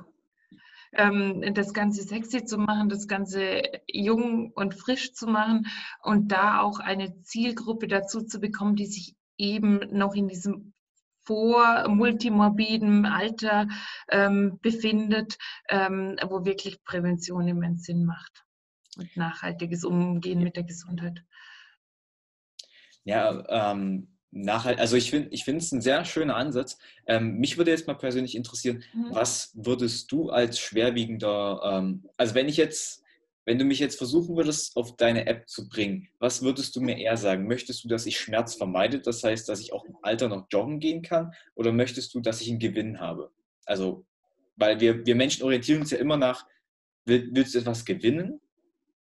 das 0.97 1.75
Ganze 1.75 2.03
sexy 2.03 2.45
zu 2.45 2.59
machen, 2.59 2.89
das 2.89 3.09
Ganze 3.09 3.63
jung 3.87 4.53
und 4.53 4.75
frisch 4.75 5.13
zu 5.13 5.27
machen 5.27 5.67
und 6.03 6.33
da 6.33 6.61
auch 6.61 6.79
eine 6.79 7.23
Zielgruppe 7.23 7.89
dazu 7.89 8.23
zu 8.23 8.41
bekommen, 8.41 8.77
die 8.77 8.87
sich 8.87 9.15
eben 9.37 9.81
noch 9.91 10.15
in 10.15 10.29
diesem 10.29 10.73
vor 11.27 11.89
multimorbiden 11.89 13.07
Alter 13.07 13.67
ähm, 14.09 14.59
befindet, 14.61 15.39
ähm, 15.69 16.17
wo 16.29 16.45
wirklich 16.45 16.85
Prävention 16.85 17.49
immens 17.49 17.85
Sinn 17.85 18.05
macht 18.05 18.45
und 18.97 19.17
nachhaltiges 19.17 19.85
Umgehen 19.85 20.43
mit 20.43 20.57
der 20.57 20.65
Gesundheit. 20.65 21.25
Ja, 23.05 23.73
ähm, 23.73 24.14
nachhalt, 24.35 24.81
also 24.81 24.97
ich 24.97 25.11
finde 25.11 25.29
ich 25.31 25.47
es 25.47 25.73
ein 25.73 25.81
sehr 25.81 26.05
schöner 26.05 26.37
Ansatz. 26.37 26.79
Ähm, 27.07 27.37
mich 27.37 27.57
würde 27.57 27.71
jetzt 27.71 27.87
mal 27.87 27.95
persönlich 27.95 28.35
interessieren, 28.35 28.83
mhm. 28.93 29.09
was 29.11 29.53
würdest 29.55 30.11
du 30.11 30.31
als 30.31 30.59
schwerwiegender, 30.59 31.61
ähm, 31.65 32.05
also 32.17 32.35
wenn 32.35 32.49
ich 32.49 32.57
jetzt, 32.57 33.03
wenn 33.45 33.59
du 33.59 33.65
mich 33.65 33.79
jetzt 33.79 33.97
versuchen 33.97 34.37
würdest, 34.37 34.77
auf 34.77 34.97
deine 34.97 35.27
App 35.27 35.49
zu 35.49 35.69
bringen, 35.69 36.09
was 36.19 36.43
würdest 36.43 36.75
du 36.75 36.81
mir 36.81 36.99
eher 36.99 37.17
sagen? 37.17 37.47
Möchtest 37.47 37.85
du, 37.85 37.89
dass 37.89 38.07
ich 38.07 38.19
Schmerz 38.19 38.55
vermeide, 38.55 39.01
das 39.01 39.23
heißt, 39.23 39.49
dass 39.49 39.61
ich 39.61 39.73
auch 39.73 39.85
im 39.85 39.97
Alter 40.03 40.29
noch 40.29 40.47
joggen 40.51 40.81
gehen 40.81 41.03
kann, 41.03 41.33
oder 41.55 41.73
möchtest 41.73 42.15
du, 42.15 42.21
dass 42.21 42.41
ich 42.41 42.51
einen 42.51 42.59
Gewinn 42.59 43.01
habe? 43.01 43.31
Also, 43.67 44.05
weil 44.57 44.81
wir, 44.81 45.07
wir 45.07 45.15
Menschen 45.15 45.45
orientieren 45.45 45.81
uns 45.81 45.91
ja 45.91 45.99
immer 45.99 46.17
nach, 46.17 46.47
willst 47.05 47.55
du 47.55 47.59
etwas 47.59 47.85
gewinnen 47.85 48.41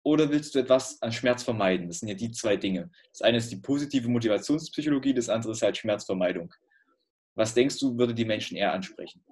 oder 0.03 0.31
willst 0.31 0.55
du 0.55 0.59
etwas 0.59 1.01
an 1.03 1.13
Schmerz 1.13 1.43
vermeiden? 1.43 1.89
Das 1.89 2.01
sind 2.01 2.09
ja 2.09 2.15
die 2.15 2.31
zwei 2.33 2.57
Dinge. 2.57 2.91
Das 3.13 3.23
eine 3.23 3.39
ist 3.39 3.51
die 3.51 3.57
positive 3.57 4.09
Motivationspsychologie, 4.09 5.15
das 5.15 5.29
andere 5.29 5.53
ist 5.53 5.63
halt 5.63 5.77
Schmerzvermeidung. 5.77 6.53
Was 7.35 7.55
denkst 7.55 7.79
du, 7.79 7.97
würde 7.97 8.15
die 8.15 8.25
Menschen 8.25 8.57
eher 8.57 8.73
ansprechen? 8.73 9.25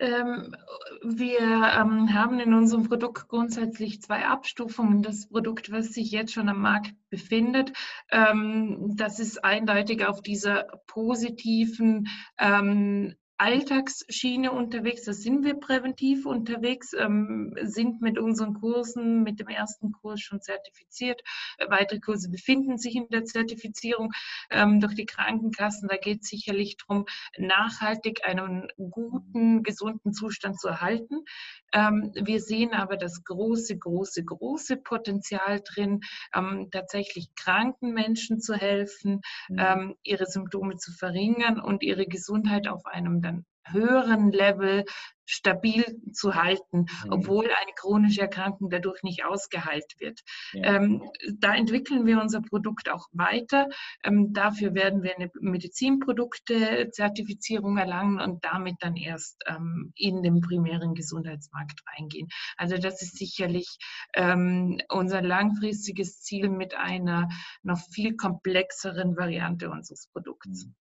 Ähm, 0.00 0.54
wir 1.02 1.38
ähm, 1.40 2.12
haben 2.12 2.40
in 2.40 2.52
unserem 2.52 2.88
Produkt 2.88 3.28
grundsätzlich 3.28 4.02
zwei 4.02 4.26
Abstufungen. 4.26 5.02
Das 5.02 5.28
Produkt, 5.28 5.70
was 5.70 5.88
sich 5.88 6.10
jetzt 6.10 6.32
schon 6.32 6.48
am 6.48 6.60
Markt 6.60 6.94
befindet, 7.10 7.72
ähm, 8.10 8.96
das 8.96 9.20
ist 9.20 9.44
eindeutig 9.44 10.04
auf 10.04 10.20
dieser 10.20 10.64
positiven 10.86 12.08
ähm, 12.38 13.14
Alltagsschiene 13.36 14.52
unterwegs, 14.52 15.04
da 15.04 15.12
sind 15.12 15.44
wir 15.44 15.54
präventiv 15.54 16.24
unterwegs, 16.24 16.92
ähm, 16.92 17.54
sind 17.62 18.00
mit 18.00 18.16
unseren 18.16 18.54
Kursen, 18.54 19.24
mit 19.24 19.40
dem 19.40 19.48
ersten 19.48 19.90
Kurs 19.90 20.20
schon 20.20 20.40
zertifiziert. 20.40 21.20
Äh, 21.58 21.68
weitere 21.68 21.98
Kurse 21.98 22.30
befinden 22.30 22.78
sich 22.78 22.94
in 22.94 23.08
der 23.08 23.24
Zertifizierung 23.24 24.12
ähm, 24.50 24.80
durch 24.80 24.94
die 24.94 25.06
Krankenkassen. 25.06 25.88
Da 25.88 25.96
geht 25.96 26.22
es 26.22 26.28
sicherlich 26.28 26.76
darum, 26.76 27.06
nachhaltig 27.36 28.20
einen 28.24 28.68
guten, 28.76 29.64
gesunden 29.64 30.12
Zustand 30.12 30.60
zu 30.60 30.68
erhalten. 30.68 31.24
Ähm, 31.72 32.12
wir 32.14 32.40
sehen 32.40 32.72
aber 32.72 32.96
das 32.96 33.24
große, 33.24 33.76
große, 33.76 34.24
große 34.24 34.76
Potenzial 34.76 35.60
drin, 35.60 36.02
ähm, 36.34 36.68
tatsächlich 36.70 37.34
kranken 37.34 37.94
Menschen 37.94 38.40
zu 38.40 38.54
helfen, 38.54 39.22
mhm. 39.48 39.58
ähm, 39.58 39.94
ihre 40.04 40.26
Symptome 40.26 40.76
zu 40.76 40.92
verringern 40.92 41.58
und 41.58 41.82
ihre 41.82 42.06
Gesundheit 42.06 42.68
auf 42.68 42.86
einem 42.86 43.23
höheren 43.70 44.30
Level 44.30 44.84
stabil 45.26 45.84
zu 46.12 46.34
halten, 46.34 46.86
mhm. 47.04 47.10
obwohl 47.10 47.46
eine 47.46 47.72
chronische 47.76 48.20
Erkrankung 48.22 48.70
dadurch 48.70 49.02
nicht 49.02 49.24
ausgeheilt 49.24 49.94
wird. 49.98 50.20
Ja. 50.52 50.76
Ähm, 50.76 51.02
da 51.38 51.54
entwickeln 51.54 52.06
wir 52.06 52.20
unser 52.20 52.40
Produkt 52.42 52.90
auch 52.90 53.08
weiter. 53.12 53.68
Ähm, 54.02 54.32
dafür 54.32 54.74
werden 54.74 55.02
wir 55.02 55.16
eine 55.16 55.30
Medizinprodukte-Zertifizierung 55.40 57.78
erlangen 57.78 58.20
und 58.20 58.44
damit 58.44 58.76
dann 58.80 58.96
erst 58.96 59.42
ähm, 59.46 59.92
in 59.96 60.22
den 60.22 60.40
primären 60.40 60.94
Gesundheitsmarkt 60.94 61.80
reingehen. 61.86 62.28
Also 62.56 62.76
das 62.76 63.00
ist 63.02 63.16
sicherlich 63.16 63.78
ähm, 64.14 64.80
unser 64.88 65.22
langfristiges 65.22 66.20
Ziel 66.20 66.48
mit 66.48 66.74
einer 66.74 67.28
noch 67.62 67.78
viel 67.92 68.16
komplexeren 68.16 69.16
Variante 69.16 69.70
unseres 69.70 70.08
Produkts. 70.08 70.66
Mhm 70.66 70.74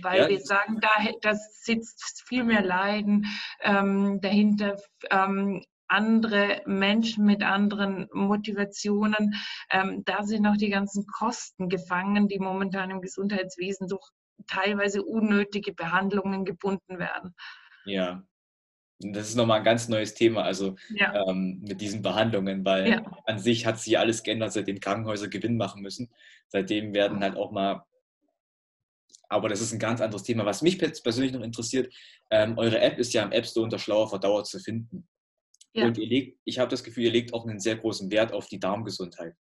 weil 0.00 0.22
ja. 0.22 0.28
wir 0.28 0.40
sagen, 0.40 0.80
da 0.80 0.90
das 1.20 1.62
sitzt 1.62 2.24
viel 2.26 2.44
mehr 2.44 2.62
Leiden 2.62 3.26
ähm, 3.60 4.20
dahinter. 4.20 4.76
Ähm, 5.10 5.62
andere 5.88 6.62
Menschen 6.64 7.26
mit 7.26 7.42
anderen 7.42 8.08
Motivationen. 8.12 9.34
Ähm, 9.70 10.02
da 10.06 10.22
sind 10.22 10.46
auch 10.46 10.56
die 10.56 10.70
ganzen 10.70 11.06
Kosten 11.06 11.68
gefangen, 11.68 12.28
die 12.28 12.38
momentan 12.38 12.90
im 12.90 13.02
Gesundheitswesen 13.02 13.88
durch 13.88 14.08
teilweise 14.46 15.02
unnötige 15.02 15.74
Behandlungen 15.74 16.46
gebunden 16.46 16.98
werden. 16.98 17.34
Ja, 17.84 18.22
das 19.00 19.28
ist 19.28 19.36
nochmal 19.36 19.58
ein 19.58 19.64
ganz 19.64 19.88
neues 19.88 20.14
Thema, 20.14 20.42
also 20.42 20.76
ja. 20.90 21.28
ähm, 21.28 21.60
mit 21.66 21.80
diesen 21.80 22.02
Behandlungen, 22.02 22.64
weil 22.64 22.88
ja. 22.88 23.02
an 23.26 23.38
sich 23.38 23.66
hat 23.66 23.78
sich 23.78 23.98
alles 23.98 24.22
geändert, 24.22 24.52
seitdem 24.52 24.80
Krankenhäuser 24.80 25.28
Gewinn 25.28 25.56
machen 25.56 25.82
müssen. 25.82 26.10
Seitdem 26.48 26.94
werden 26.94 27.20
halt 27.20 27.36
auch 27.36 27.50
mal 27.50 27.84
aber 29.32 29.48
das 29.48 29.60
ist 29.60 29.72
ein 29.72 29.78
ganz 29.78 30.00
anderes 30.00 30.22
Thema. 30.22 30.44
Was 30.44 30.62
mich 30.62 30.78
persönlich 30.78 31.32
noch 31.32 31.40
interessiert, 31.40 31.92
ähm, 32.30 32.58
eure 32.58 32.80
App 32.80 32.98
ist 32.98 33.12
ja 33.14 33.22
im 33.22 33.32
App 33.32 33.46
Store 33.46 33.64
unter 33.64 33.78
Schlauer 33.78 34.08
Verdauer 34.08 34.44
zu 34.44 34.58
finden. 34.58 35.08
Ja. 35.72 35.86
Und 35.86 35.96
ihr 35.96 36.06
legt, 36.06 36.38
ich 36.44 36.58
habe 36.58 36.70
das 36.70 36.84
Gefühl, 36.84 37.04
ihr 37.04 37.12
legt 37.12 37.32
auch 37.32 37.46
einen 37.46 37.58
sehr 37.58 37.76
großen 37.76 38.10
Wert 38.10 38.32
auf 38.32 38.46
die 38.46 38.60
Darmgesundheit. 38.60 39.34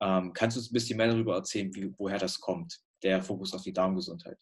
Ähm, 0.00 0.32
kannst 0.32 0.56
du 0.56 0.60
uns 0.60 0.70
ein 0.70 0.74
bisschen 0.74 0.96
mehr 0.96 1.08
darüber 1.08 1.36
erzählen, 1.36 1.72
wie, 1.74 1.92
woher 1.98 2.18
das 2.18 2.40
kommt, 2.40 2.80
der 3.02 3.22
Fokus 3.22 3.54
auf 3.54 3.62
die 3.62 3.72
Darmgesundheit? 3.72 4.38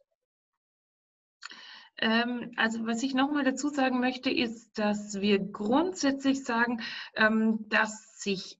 Ähm, 1.99 2.53
also 2.57 2.87
was 2.87 3.03
ich 3.03 3.15
nochmal 3.15 3.45
dazu 3.45 3.69
sagen 3.69 4.01
möchte, 4.01 4.31
ist, 4.31 4.79
dass 4.79 5.21
wir 5.21 5.39
grundsätzlich 5.39 6.45
sagen, 6.45 6.83
ähm, 7.15 7.67
dass 7.69 8.21
sich 8.21 8.59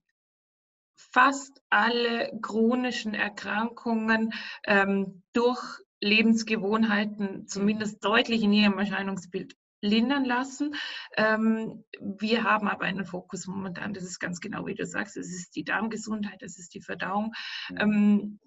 fast 0.95 1.61
alle 1.69 2.31
chronischen 2.41 3.13
Erkrankungen 3.13 4.33
ähm, 4.65 5.23
durch 5.33 5.86
Lebensgewohnheiten 6.01 7.47
zumindest 7.47 8.03
deutlich 8.03 8.43
in 8.43 8.53
ihrem 8.53 8.77
Erscheinungsbild 8.77 9.55
lindern 9.81 10.25
lassen. 10.25 10.75
Ähm, 11.15 11.83
wir 11.99 12.43
haben 12.43 12.67
aber 12.67 12.85
einen 12.85 13.05
Fokus 13.05 13.47
momentan, 13.47 13.93
das 13.93 14.03
ist 14.03 14.19
ganz 14.19 14.39
genau 14.39 14.65
wie 14.65 14.75
du 14.75 14.85
sagst, 14.85 15.17
es 15.17 15.33
ist 15.33 15.55
die 15.55 15.63
Darmgesundheit, 15.63 16.41
es 16.41 16.57
ist 16.57 16.73
die 16.73 16.81
Verdauung. 16.81 17.33
Ähm, 17.77 18.39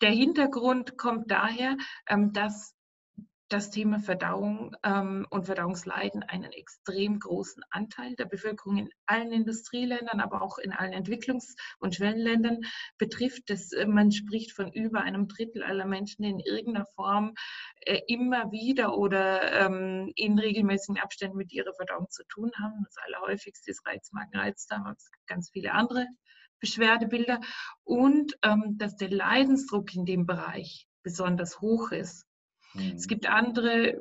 der 0.00 0.10
Hintergrund 0.10 0.96
kommt 0.98 1.30
daher, 1.30 1.76
ähm, 2.08 2.32
dass 2.32 2.75
das 3.48 3.70
Thema 3.70 4.00
Verdauung 4.00 4.74
ähm, 4.82 5.26
und 5.30 5.46
Verdauungsleiden 5.46 6.22
einen 6.24 6.52
extrem 6.52 7.18
großen 7.18 7.62
Anteil 7.70 8.16
der 8.16 8.24
Bevölkerung 8.24 8.76
in 8.76 8.90
allen 9.06 9.30
Industrieländern, 9.32 10.20
aber 10.20 10.42
auch 10.42 10.58
in 10.58 10.72
allen 10.72 10.92
Entwicklungs- 10.92 11.54
und 11.78 11.94
Schwellenländern 11.94 12.62
betrifft. 12.98 13.44
Das, 13.48 13.72
äh, 13.72 13.86
man 13.86 14.10
spricht 14.10 14.52
von 14.52 14.72
über 14.72 15.02
einem 15.02 15.28
Drittel 15.28 15.62
aller 15.62 15.86
Menschen, 15.86 16.24
in 16.24 16.40
irgendeiner 16.40 16.86
Form 16.86 17.34
äh, 17.82 18.00
immer 18.08 18.50
wieder 18.50 18.96
oder 18.96 19.52
ähm, 19.52 20.12
in 20.16 20.38
regelmäßigen 20.38 20.98
Abständen 20.98 21.36
mit 21.36 21.52
ihrer 21.52 21.72
Verdauung 21.74 22.10
zu 22.10 22.24
tun 22.28 22.50
haben. 22.60 22.84
Das 22.84 22.96
allerhäufigste 23.06 23.70
ist 23.70 23.86
Reizmagenreizdarm, 23.86 24.82
aber 24.82 24.96
es 24.96 25.10
gibt 25.10 25.26
ganz 25.28 25.50
viele 25.50 25.72
andere 25.72 26.06
Beschwerdebilder. 26.58 27.40
Und 27.84 28.36
ähm, 28.42 28.76
dass 28.76 28.96
der 28.96 29.10
Leidensdruck 29.10 29.94
in 29.94 30.04
dem 30.04 30.26
Bereich 30.26 30.88
besonders 31.06 31.60
hoch 31.60 31.92
ist. 31.92 32.25
Es 32.94 33.04
mhm. 33.04 33.08
gibt 33.08 33.28
andere 33.28 34.00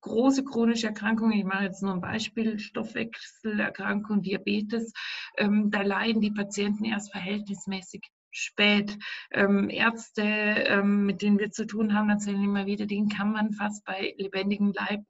große 0.00 0.44
chronische 0.44 0.88
Erkrankungen. 0.88 1.38
Ich 1.38 1.44
mache 1.44 1.64
jetzt 1.64 1.82
nur 1.82 1.92
ein 1.92 2.00
Beispiel: 2.00 2.58
Stoffwechselerkrankung, 2.58 4.22
Diabetes. 4.22 4.92
Ähm, 5.36 5.70
da 5.70 5.82
leiden 5.82 6.20
die 6.20 6.32
Patienten 6.32 6.84
erst 6.84 7.12
verhältnismäßig 7.12 8.02
spät. 8.30 8.98
Ähm, 9.30 9.70
Ärzte, 9.70 10.22
ähm, 10.22 11.06
mit 11.06 11.22
denen 11.22 11.38
wir 11.38 11.50
zu 11.50 11.66
tun 11.66 11.94
haben, 11.94 12.10
erzählen 12.10 12.42
immer 12.42 12.66
wieder, 12.66 12.86
denen 12.86 13.08
kann 13.08 13.32
man 13.32 13.52
fast 13.52 13.84
bei 13.84 14.14
lebendigem 14.18 14.72
Leib 14.72 15.04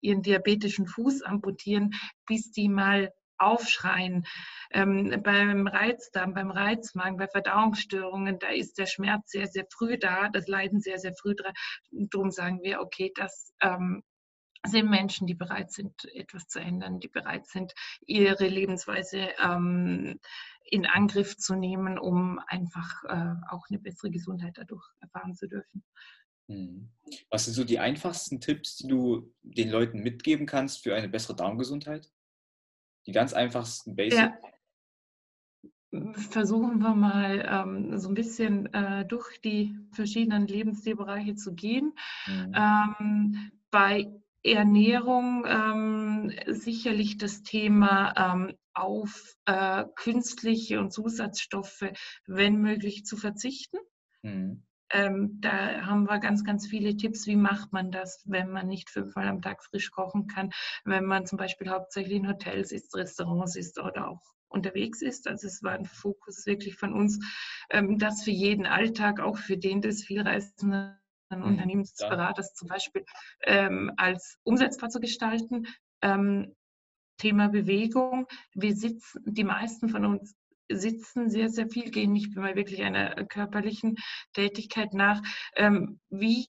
ihren 0.00 0.22
diabetischen 0.22 0.86
Fuß 0.86 1.22
amputieren, 1.22 1.92
bis 2.26 2.50
die 2.50 2.68
mal 2.68 3.12
aufschreien. 3.42 4.24
Ähm, 4.70 5.20
beim 5.22 5.66
Reizdarm, 5.66 6.34
beim 6.34 6.50
Reizmagen, 6.50 7.16
bei 7.16 7.28
Verdauungsstörungen, 7.28 8.38
da 8.38 8.48
ist 8.48 8.78
der 8.78 8.86
Schmerz 8.86 9.30
sehr, 9.30 9.46
sehr 9.46 9.66
früh 9.70 9.98
da, 9.98 10.28
das 10.28 10.48
Leiden 10.48 10.80
sehr, 10.80 10.98
sehr 10.98 11.14
früh 11.14 11.34
da. 11.34 11.52
Darum 11.90 12.30
sagen 12.30 12.60
wir, 12.62 12.80
okay, 12.80 13.12
das 13.14 13.52
ähm, 13.60 14.02
sind 14.66 14.88
Menschen, 14.88 15.26
die 15.26 15.34
bereit 15.34 15.72
sind, 15.72 16.04
etwas 16.14 16.46
zu 16.46 16.60
ändern, 16.60 17.00
die 17.00 17.08
bereit 17.08 17.46
sind, 17.46 17.72
ihre 18.06 18.46
Lebensweise 18.46 19.30
ähm, 19.42 20.20
in 20.64 20.86
Angriff 20.86 21.36
zu 21.36 21.54
nehmen, 21.54 21.98
um 21.98 22.38
einfach 22.46 23.04
äh, 23.04 23.34
auch 23.50 23.64
eine 23.68 23.78
bessere 23.80 24.10
Gesundheit 24.10 24.56
dadurch 24.56 24.84
erfahren 25.00 25.34
zu 25.34 25.48
dürfen. 25.48 25.84
Mhm. 26.46 26.90
Was 27.30 27.44
sind 27.44 27.54
so 27.54 27.64
die 27.64 27.78
einfachsten 27.78 28.40
Tipps, 28.40 28.76
die 28.76 28.88
du 28.88 29.32
den 29.42 29.70
Leuten 29.70 30.00
mitgeben 30.00 30.46
kannst 30.46 30.82
für 30.82 30.94
eine 30.94 31.08
bessere 31.08 31.36
Darmgesundheit? 31.36 32.10
Die 33.06 33.12
ganz 33.12 33.32
einfachsten 33.32 33.96
Basics? 33.96 34.22
Ja. 34.22 34.38
Versuchen 36.14 36.78
wir 36.78 36.94
mal 36.94 37.46
ähm, 37.46 37.98
so 37.98 38.08
ein 38.08 38.14
bisschen 38.14 38.72
äh, 38.72 39.04
durch 39.04 39.40
die 39.42 39.76
verschiedenen 39.92 40.46
Lebensstilbereiche 40.46 41.34
zu 41.34 41.54
gehen. 41.54 41.92
Mhm. 42.26 42.54
Ähm, 42.54 43.52
bei 43.70 44.10
Ernährung 44.42 45.44
ähm, 45.46 46.32
sicherlich 46.46 47.18
das 47.18 47.42
Thema 47.42 48.14
ähm, 48.16 48.56
auf 48.74 49.36
äh, 49.44 49.84
künstliche 49.94 50.80
und 50.80 50.92
Zusatzstoffe, 50.92 51.84
wenn 52.26 52.56
möglich, 52.56 53.04
zu 53.04 53.16
verzichten. 53.16 53.78
Mhm. 54.22 54.64
Ähm, 54.92 55.40
da 55.40 55.86
haben 55.86 56.04
wir 56.04 56.18
ganz, 56.18 56.44
ganz 56.44 56.66
viele 56.66 56.96
Tipps, 56.96 57.26
wie 57.26 57.36
macht 57.36 57.72
man 57.72 57.90
das, 57.90 58.22
wenn 58.26 58.50
man 58.50 58.68
nicht 58.68 58.90
fünfmal 58.90 59.26
am 59.26 59.40
Tag 59.40 59.64
frisch 59.64 59.90
kochen 59.90 60.26
kann, 60.26 60.50
wenn 60.84 61.04
man 61.04 61.26
zum 61.26 61.38
Beispiel 61.38 61.70
hauptsächlich 61.70 62.18
in 62.18 62.28
Hotels 62.28 62.72
ist, 62.72 62.94
Restaurants 62.94 63.56
ist 63.56 63.78
oder 63.78 64.08
auch 64.08 64.20
unterwegs 64.48 65.00
ist. 65.00 65.26
Also 65.26 65.46
es 65.46 65.62
war 65.62 65.72
ein 65.72 65.86
Fokus 65.86 66.46
wirklich 66.46 66.76
von 66.76 66.92
uns, 66.92 67.18
ähm, 67.70 67.98
das 67.98 68.22
für 68.22 68.30
jeden 68.30 68.66
Alltag, 68.66 69.20
auch 69.20 69.38
für 69.38 69.56
den 69.56 69.80
des 69.80 70.04
vielreisenden 70.04 70.98
mhm, 71.30 71.42
Unternehmensberaters 71.42 72.54
zum 72.54 72.68
Beispiel 72.68 73.04
ähm, 73.44 73.92
als 73.96 74.38
umsetzbar 74.44 74.90
zu 74.90 75.00
gestalten. 75.00 75.66
Ähm, 76.02 76.54
Thema 77.18 77.48
Bewegung. 77.48 78.26
Wir 78.52 78.74
sitzen, 78.74 79.22
die 79.24 79.44
meisten 79.44 79.88
von 79.88 80.04
uns 80.04 80.34
sitzen 80.76 81.30
sehr, 81.30 81.48
sehr 81.48 81.68
viel, 81.68 81.90
gehen 81.90 82.12
nicht 82.12 82.36
mehr 82.36 82.56
wirklich 82.56 82.82
einer 82.82 83.14
körperlichen 83.26 83.96
Tätigkeit 84.32 84.94
nach. 84.94 85.22
Ähm, 85.56 86.00
wie 86.10 86.46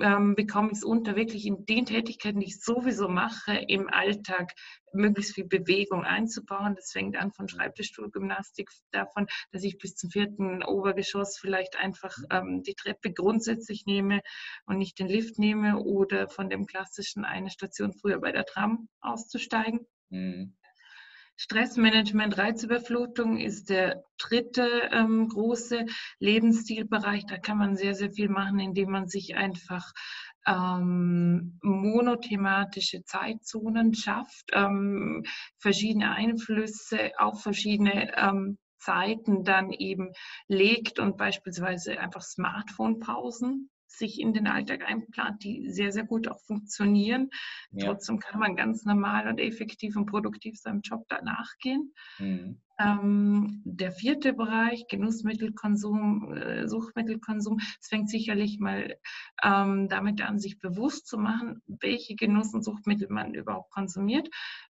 ähm, 0.00 0.34
bekomme 0.34 0.68
ich 0.72 0.78
es 0.78 0.84
unter, 0.84 1.16
wirklich 1.16 1.46
in 1.46 1.64
den 1.66 1.86
Tätigkeiten, 1.86 2.40
die 2.40 2.46
ich 2.46 2.60
sowieso 2.60 3.08
mache, 3.08 3.54
im 3.68 3.88
Alltag 3.88 4.52
möglichst 4.92 5.34
viel 5.34 5.46
Bewegung 5.46 6.04
einzubauen. 6.04 6.74
Das 6.74 6.92
fängt 6.92 7.16
an 7.16 7.32
von 7.32 7.48
Schreibtischstuhlgymnastik, 7.48 8.70
davon, 8.90 9.26
dass 9.52 9.62
ich 9.62 9.78
bis 9.78 9.94
zum 9.94 10.10
vierten 10.10 10.62
Obergeschoss 10.62 11.38
vielleicht 11.38 11.78
einfach 11.78 12.16
ähm, 12.30 12.62
die 12.62 12.74
Treppe 12.74 13.12
grundsätzlich 13.12 13.86
nehme 13.86 14.20
und 14.66 14.78
nicht 14.78 14.98
den 14.98 15.08
Lift 15.08 15.38
nehme 15.38 15.78
oder 15.78 16.28
von 16.28 16.48
dem 16.48 16.66
klassischen 16.66 17.24
eine 17.24 17.50
Station 17.50 17.92
früher 17.92 18.20
bei 18.20 18.32
der 18.32 18.44
Tram 18.44 18.88
auszusteigen. 19.00 19.86
Mhm. 20.10 20.56
Stressmanagement, 21.36 22.38
Reizüberflutung 22.38 23.38
ist 23.38 23.68
der 23.68 24.02
dritte 24.18 24.88
ähm, 24.90 25.28
große 25.28 25.84
Lebensstilbereich. 26.18 27.26
Da 27.26 27.38
kann 27.38 27.58
man 27.58 27.76
sehr, 27.76 27.94
sehr 27.94 28.10
viel 28.10 28.28
machen, 28.28 28.58
indem 28.58 28.90
man 28.90 29.08
sich 29.08 29.36
einfach 29.36 29.92
ähm, 30.46 31.58
monothematische 31.62 33.04
Zeitzonen 33.04 33.94
schafft, 33.94 34.50
ähm, 34.52 35.24
verschiedene 35.58 36.12
Einflüsse 36.12 37.12
auf 37.18 37.42
verschiedene 37.42 38.16
ähm, 38.16 38.58
Zeiten 38.78 39.44
dann 39.44 39.72
eben 39.72 40.12
legt 40.46 40.98
und 41.00 41.16
beispielsweise 41.16 41.98
einfach 41.98 42.22
Smartphone-Pausen 42.22 43.70
sich 43.86 44.20
in 44.20 44.32
den 44.32 44.46
Alltag 44.46 44.84
einplant, 44.86 45.42
die 45.42 45.70
sehr, 45.70 45.92
sehr 45.92 46.04
gut 46.04 46.28
auch 46.28 46.40
funktionieren. 46.40 47.30
Ja. 47.70 47.86
Trotzdem 47.86 48.18
kann 48.18 48.40
man 48.40 48.56
ganz 48.56 48.84
normal 48.84 49.28
und 49.28 49.38
effektiv 49.38 49.96
und 49.96 50.06
produktiv 50.06 50.58
seinem 50.58 50.80
Job 50.80 51.04
danach 51.08 51.56
gehen. 51.58 51.92
Mhm. 52.18 52.60
Ähm, 52.78 53.62
der 53.64 53.90
vierte 53.90 54.34
Bereich, 54.34 54.86
Genussmittelkonsum, 54.88 56.34
äh, 56.34 56.68
Suchtmittelkonsum, 56.68 57.58
es 57.80 57.88
fängt 57.88 58.10
sicherlich 58.10 58.58
mal 58.58 58.96
ähm, 59.42 59.88
damit 59.88 60.20
an, 60.20 60.38
sich 60.38 60.58
bewusst 60.58 61.06
zu 61.06 61.16
machen, 61.16 61.62
welche 61.66 62.16
Genuss- 62.16 62.52
und 62.52 62.62
Suchtmittel 62.62 63.08
man 63.08 63.34
überhaupt 63.34 63.70
konsumiert, 63.70 64.28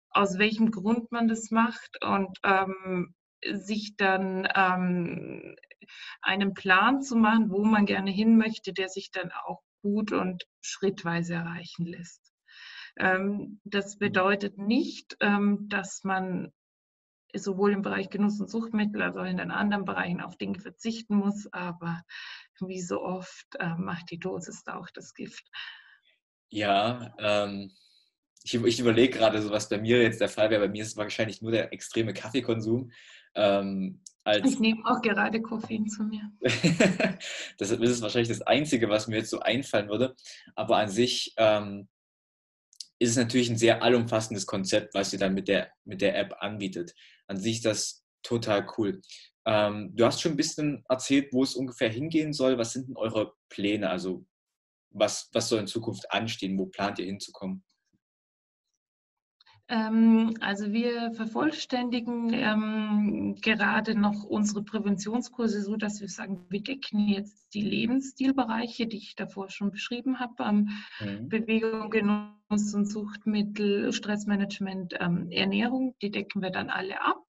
aus 0.09 0.37
welchem 0.37 0.71
Grund 0.71 1.11
man 1.11 1.27
das 1.27 1.51
macht 1.51 2.01
und 2.01 2.37
ähm, 2.43 3.13
sich 3.43 3.95
dann 3.97 4.47
ähm, 4.55 5.55
einen 6.21 6.53
Plan 6.53 7.01
zu 7.01 7.15
machen, 7.15 7.49
wo 7.49 7.63
man 7.63 7.85
gerne 7.85 8.11
hin 8.11 8.37
möchte, 8.37 8.73
der 8.73 8.89
sich 8.89 9.11
dann 9.11 9.31
auch 9.45 9.61
gut 9.81 10.11
und 10.11 10.45
schrittweise 10.61 11.35
erreichen 11.35 11.85
lässt. 11.85 12.33
Ähm, 12.97 13.61
das 13.63 13.95
mhm. 13.95 13.99
bedeutet 13.99 14.57
nicht, 14.57 15.15
ähm, 15.19 15.67
dass 15.69 16.03
man 16.03 16.51
sowohl 17.33 17.73
im 17.73 17.81
Bereich 17.81 18.09
Genuss 18.09 18.39
und 18.39 18.49
Suchtmittel 18.49 19.01
als 19.01 19.17
auch 19.17 19.25
in 19.25 19.37
den 19.37 19.51
anderen 19.51 19.85
Bereichen 19.85 20.21
auf 20.21 20.37
Dinge 20.37 20.59
verzichten 20.59 21.15
muss, 21.15 21.47
aber 21.51 22.01
wie 22.59 22.81
so 22.81 23.01
oft 23.03 23.47
äh, 23.59 23.75
macht 23.75 24.09
die 24.11 24.19
Dosis 24.19 24.63
da 24.63 24.77
auch 24.77 24.89
das 24.93 25.13
Gift. 25.13 25.45
Ja, 26.49 27.13
ähm, 27.19 27.71
ich, 28.43 28.53
ich 28.53 28.79
überlege 28.79 29.17
gerade, 29.17 29.41
so 29.41 29.51
was 29.51 29.69
bei 29.69 29.77
mir 29.77 30.01
jetzt 30.01 30.21
der 30.21 30.29
Fall 30.29 30.49
wäre. 30.49 30.61
Bei 30.65 30.71
mir 30.71 30.81
ist 30.81 30.89
es 30.89 30.97
wahrscheinlich 30.97 31.41
nur 31.41 31.51
der 31.51 31.73
extreme 31.73 32.13
Kaffeekonsum. 32.13 32.91
Ähm, 33.35 34.01
ich 34.43 34.59
nehme 34.59 34.81
auch 34.85 35.01
gerade 35.01 35.41
Koffein 35.41 35.87
zu 35.87 36.03
mir. 36.03 36.29
das 37.57 37.71
ist 37.71 38.01
wahrscheinlich 38.01 38.27
das 38.27 38.41
Einzige, 38.41 38.89
was 38.89 39.07
mir 39.07 39.17
jetzt 39.17 39.29
so 39.29 39.39
einfallen 39.39 39.89
würde. 39.89 40.15
Aber 40.55 40.77
an 40.77 40.89
sich 40.89 41.33
ähm, 41.37 41.87
ist 42.99 43.11
es 43.11 43.17
natürlich 43.17 43.49
ein 43.49 43.57
sehr 43.57 43.83
allumfassendes 43.83 44.45
Konzept, 44.45 44.93
was 44.93 45.13
ihr 45.13 45.19
dann 45.19 45.33
mit 45.33 45.47
der, 45.47 45.71
mit 45.85 46.01
der 46.01 46.17
App 46.17 46.35
anbietet. 46.39 46.93
An 47.27 47.37
sich 47.37 47.57
ist 47.57 47.65
das 47.65 48.03
total 48.23 48.67
cool. 48.77 49.01
Ähm, 49.45 49.95
du 49.95 50.05
hast 50.05 50.21
schon 50.21 50.33
ein 50.33 50.37
bisschen 50.37 50.83
erzählt, 50.89 51.31
wo 51.31 51.43
es 51.43 51.55
ungefähr 51.55 51.89
hingehen 51.89 52.33
soll. 52.33 52.57
Was 52.57 52.73
sind 52.73 52.89
denn 52.89 52.97
eure 52.97 53.33
Pläne? 53.49 53.89
Also 53.89 54.25
was, 54.89 55.29
was 55.31 55.47
soll 55.47 55.59
in 55.59 55.67
Zukunft 55.67 56.11
anstehen? 56.11 56.57
Wo 56.57 56.65
plant 56.65 56.99
ihr 56.99 57.05
hinzukommen? 57.05 57.63
Ähm, 59.69 60.35
also 60.39 60.71
wir 60.71 61.11
vervollständigen 61.11 62.31
ähm, 62.33 63.35
gerade 63.41 63.99
noch 63.99 64.23
unsere 64.23 64.63
Präventionskurse 64.63 65.61
so, 65.61 65.75
dass 65.75 65.99
wir 65.99 66.07
sagen, 66.07 66.45
wir 66.49 66.63
decken 66.63 67.09
jetzt 67.09 67.53
die 67.53 67.61
Lebensstilbereiche, 67.61 68.87
die 68.87 68.97
ich 68.97 69.15
davor 69.15 69.49
schon 69.49 69.71
beschrieben 69.71 70.19
habe, 70.19 70.43
ähm, 70.43 70.69
mhm. 71.01 71.27
Bewegung, 71.27 71.89
Genuss 71.89 72.73
und 72.73 72.85
Suchtmittel, 72.85 73.91
Stressmanagement, 73.91 74.95
ähm, 75.01 75.29
Ernährung, 75.31 75.95
die 76.01 76.11
decken 76.11 76.41
wir 76.41 76.49
dann 76.51 76.69
alle 76.69 77.01
ab. 77.01 77.21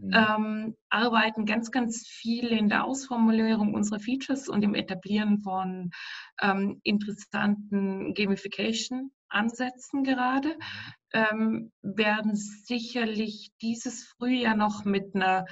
Mhm. 0.00 0.12
Ähm, 0.14 0.76
arbeiten 0.88 1.44
ganz, 1.44 1.70
ganz 1.70 2.06
viel 2.06 2.46
in 2.46 2.70
der 2.70 2.84
Ausformulierung 2.84 3.74
unserer 3.74 4.00
Features 4.00 4.48
und 4.48 4.62
im 4.62 4.74
Etablieren 4.74 5.40
von 5.40 5.90
ähm, 6.40 6.80
interessanten 6.82 8.14
Gamification 8.14 9.12
ansetzen 9.28 10.04
gerade, 10.04 10.48
mhm. 10.48 10.54
Ähm, 11.12 11.72
werden 11.82 12.34
sicherlich 12.34 13.52
dieses 13.60 14.04
Frühjahr 14.04 14.56
noch 14.56 14.84
mit 14.84 15.14
einer 15.14 15.46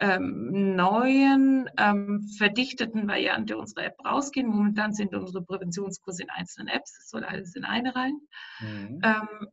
ähm, 0.00 0.74
neuen, 0.76 1.68
ähm, 1.76 2.26
verdichteten 2.38 3.06
Variante 3.06 3.58
unserer 3.58 3.84
App 3.84 3.96
rausgehen. 4.04 4.48
Momentan 4.48 4.94
sind 4.94 5.14
unsere 5.14 5.44
Präventionskurse 5.44 6.22
in 6.22 6.30
einzelnen 6.30 6.68
Apps, 6.68 6.96
das 6.96 7.10
soll 7.10 7.24
alles 7.24 7.54
in 7.54 7.64
eine 7.64 7.94
rein. 7.94 8.18
Mhm. 8.60 9.00
Ähm, 9.02 9.48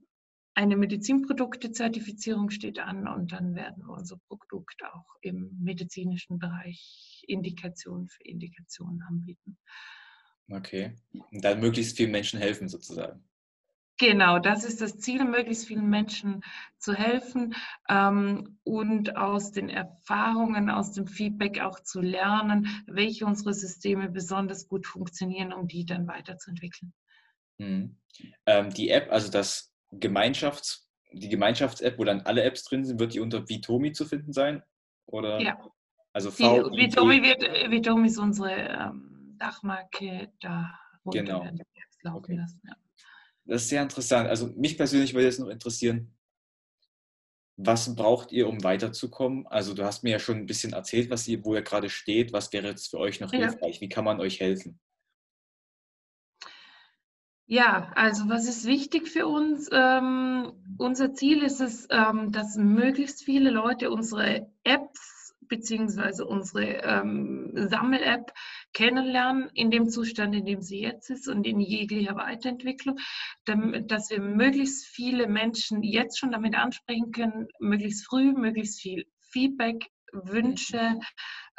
eine 0.53 0.75
Medizinprodukte-Zertifizierung 0.75 2.49
steht 2.49 2.79
an 2.79 3.07
und 3.07 3.31
dann 3.31 3.53
werden 3.53 3.83
wir 3.85 3.93
unser 3.93 4.17
Produkt 4.27 4.81
auch 4.91 5.05
im 5.21 5.55
medizinischen 5.61 6.39
Bereich 6.39 7.23
Indikationen 7.27 8.07
für 8.07 8.23
Indikationen 8.23 9.03
anbieten. 9.03 9.59
Okay. 10.49 10.95
Und 11.13 11.43
dann 11.43 11.59
möglichst 11.59 11.95
vielen 11.97 12.11
Menschen 12.11 12.39
helfen 12.39 12.69
sozusagen. 12.69 13.23
Genau, 13.99 14.37
das 14.37 14.63
ist 14.63 14.79
das 14.79 14.99
Ziel, 14.99 15.25
möglichst 15.25 15.65
vielen 15.67 15.89
Menschen 15.89 16.43
zu 16.77 16.93
helfen 16.93 17.55
ähm, 17.89 18.59
und 18.63 19.17
aus 19.17 19.51
den 19.51 19.69
Erfahrungen, 19.69 20.69
aus 20.69 20.91
dem 20.91 21.07
Feedback 21.07 21.61
auch 21.61 21.79
zu 21.79 22.01
lernen, 22.01 22.83
welche 22.85 23.25
unsere 23.25 23.55
Systeme 23.55 24.09
besonders 24.09 24.67
gut 24.67 24.85
funktionieren, 24.85 25.51
um 25.51 25.67
die 25.67 25.85
dann 25.85 26.07
weiterzuentwickeln. 26.07 26.93
Mhm. 27.57 27.97
Ähm, 28.45 28.69
die 28.71 28.89
App, 28.89 29.11
also 29.11 29.31
das 29.31 29.73
Gemeinschafts, 29.91 30.87
die 31.11 31.29
Gemeinschafts-App, 31.29 31.97
wo 31.97 32.03
dann 32.03 32.21
alle 32.21 32.43
Apps 32.43 32.65
drin 32.65 32.85
sind, 32.85 32.99
wird 32.99 33.15
die 33.15 33.19
unter 33.19 33.49
Vitomi 33.49 33.93
zu 33.93 34.05
finden 34.05 34.31
sein? 34.31 34.61
Oder? 35.07 35.41
Ja. 35.41 35.57
Also 36.13 36.29
v 36.29 36.69
die, 36.69 36.77
Vitomi, 36.85 37.23
wird, 37.23 37.71
Vitomi 37.71 38.07
ist 38.07 38.19
unsere 38.19 38.51
ähm, 38.51 39.35
Dachmarke, 39.39 40.31
da 40.39 40.79
genau. 41.05 41.43
werden 41.43 41.57
die 41.57 41.81
Apps 41.81 42.03
laufen 42.03 42.17
okay. 42.17 42.35
lassen. 42.35 42.61
Ja. 42.63 42.75
Das 43.47 43.63
ist 43.63 43.69
sehr 43.69 43.81
interessant. 43.81 44.27
Also 44.27 44.47
mich 44.55 44.77
persönlich 44.77 45.13
würde 45.13 45.25
jetzt 45.27 45.39
noch 45.39 45.47
interessieren, 45.47 46.13
was 47.55 47.95
braucht 47.95 48.31
ihr, 48.31 48.47
um 48.47 48.63
weiterzukommen? 48.63 49.47
Also 49.47 49.73
du 49.73 49.83
hast 49.83 50.03
mir 50.03 50.11
ja 50.11 50.19
schon 50.19 50.37
ein 50.37 50.45
bisschen 50.45 50.73
erzählt, 50.73 51.09
was 51.09 51.27
ihr, 51.27 51.43
wo 51.43 51.55
ihr 51.55 51.63
gerade 51.63 51.89
steht. 51.89 52.31
Was 52.31 52.53
wäre 52.53 52.67
jetzt 52.67 52.89
für 52.89 52.99
euch 52.99 53.19
noch 53.19 53.33
ja. 53.33 53.39
hilfreich? 53.39 53.81
Wie 53.81 53.89
kann 53.89 54.05
man 54.05 54.19
euch 54.19 54.39
helfen? 54.39 54.79
Ja, 57.49 57.91
also 57.95 58.27
was 58.27 58.47
ist 58.47 58.65
wichtig 58.65 59.07
für 59.07 59.25
uns? 59.25 59.69
Ähm, 59.71 60.51
unser 60.77 61.13
Ziel 61.13 61.41
ist 61.41 61.61
es, 61.61 61.87
ähm, 61.89 62.33
dass 62.33 62.57
möglichst 62.57 63.23
viele 63.23 63.49
Leute 63.49 63.89
unsere 63.89 64.51
Apps 64.63 65.33
beziehungsweise 65.47 66.25
unsere 66.25 66.83
ähm, 66.83 67.51
Sammel-App 67.55 68.33
kennenlernen 68.77 69.49
in 69.55 69.71
dem 69.71 69.89
Zustand, 69.89 70.35
in 70.35 70.45
dem 70.45 70.61
sie 70.61 70.81
jetzt 70.81 71.09
ist 71.09 71.27
und 71.27 71.47
in 71.47 71.59
jeglicher 71.59 72.15
Weiterentwicklung, 72.15 72.99
dass 73.45 74.11
wir 74.11 74.21
möglichst 74.21 74.85
viele 74.85 75.25
Menschen 75.25 75.81
jetzt 75.81 76.19
schon 76.19 76.31
damit 76.31 76.53
ansprechen 76.53 77.11
können, 77.11 77.47
möglichst 77.59 78.05
früh, 78.05 78.33
möglichst 78.33 78.79
viel 78.79 79.07
Feedback, 79.31 79.89
Wünsche, 80.25 80.99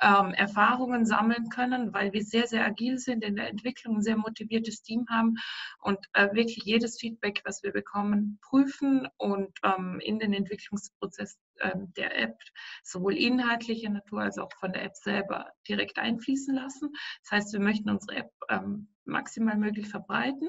ähm, 0.01 0.33
Erfahrungen 0.35 1.05
sammeln 1.05 1.49
können, 1.49 1.93
weil 1.93 2.13
wir 2.13 2.23
sehr, 2.23 2.47
sehr 2.47 2.65
agil 2.65 2.99
sind 2.99 3.25
in 3.25 3.37
der 3.37 3.49
Entwicklung, 3.49 3.97
ein 3.97 4.03
sehr 4.03 4.17
motiviertes 4.17 4.83
Team 4.83 5.07
haben 5.11 5.35
und 5.81 5.99
äh, 6.13 6.29
wirklich 6.35 6.65
jedes 6.65 6.99
Feedback, 6.99 7.43
was 7.45 7.63
wir 7.63 7.73
bekommen, 7.73 8.39
prüfen 8.43 9.09
und 9.17 9.59
ähm, 9.65 10.01
in 10.01 10.19
den 10.19 10.33
Entwicklungsprozess 10.33 11.39
äh, 11.57 11.73
der 11.97 12.17
App 12.19 12.39
sowohl 12.83 13.17
inhaltlicher 13.17 13.91
Natur 13.91 14.23
als 14.23 14.39
auch 14.39 14.53
von 14.61 14.73
der 14.73 14.85
App 14.85 14.97
selber 14.97 15.53
direkt 15.69 15.99
einfließen 15.99 16.55
lassen. 16.55 16.91
Das 17.23 17.33
heißt, 17.33 17.53
wir 17.53 17.61
möchten 17.61 17.91
unsere 17.91 18.19
App 18.19 18.31
ähm, 18.49 18.89
maximal 19.05 19.57
möglich 19.57 19.89
verbreiten. 19.89 20.49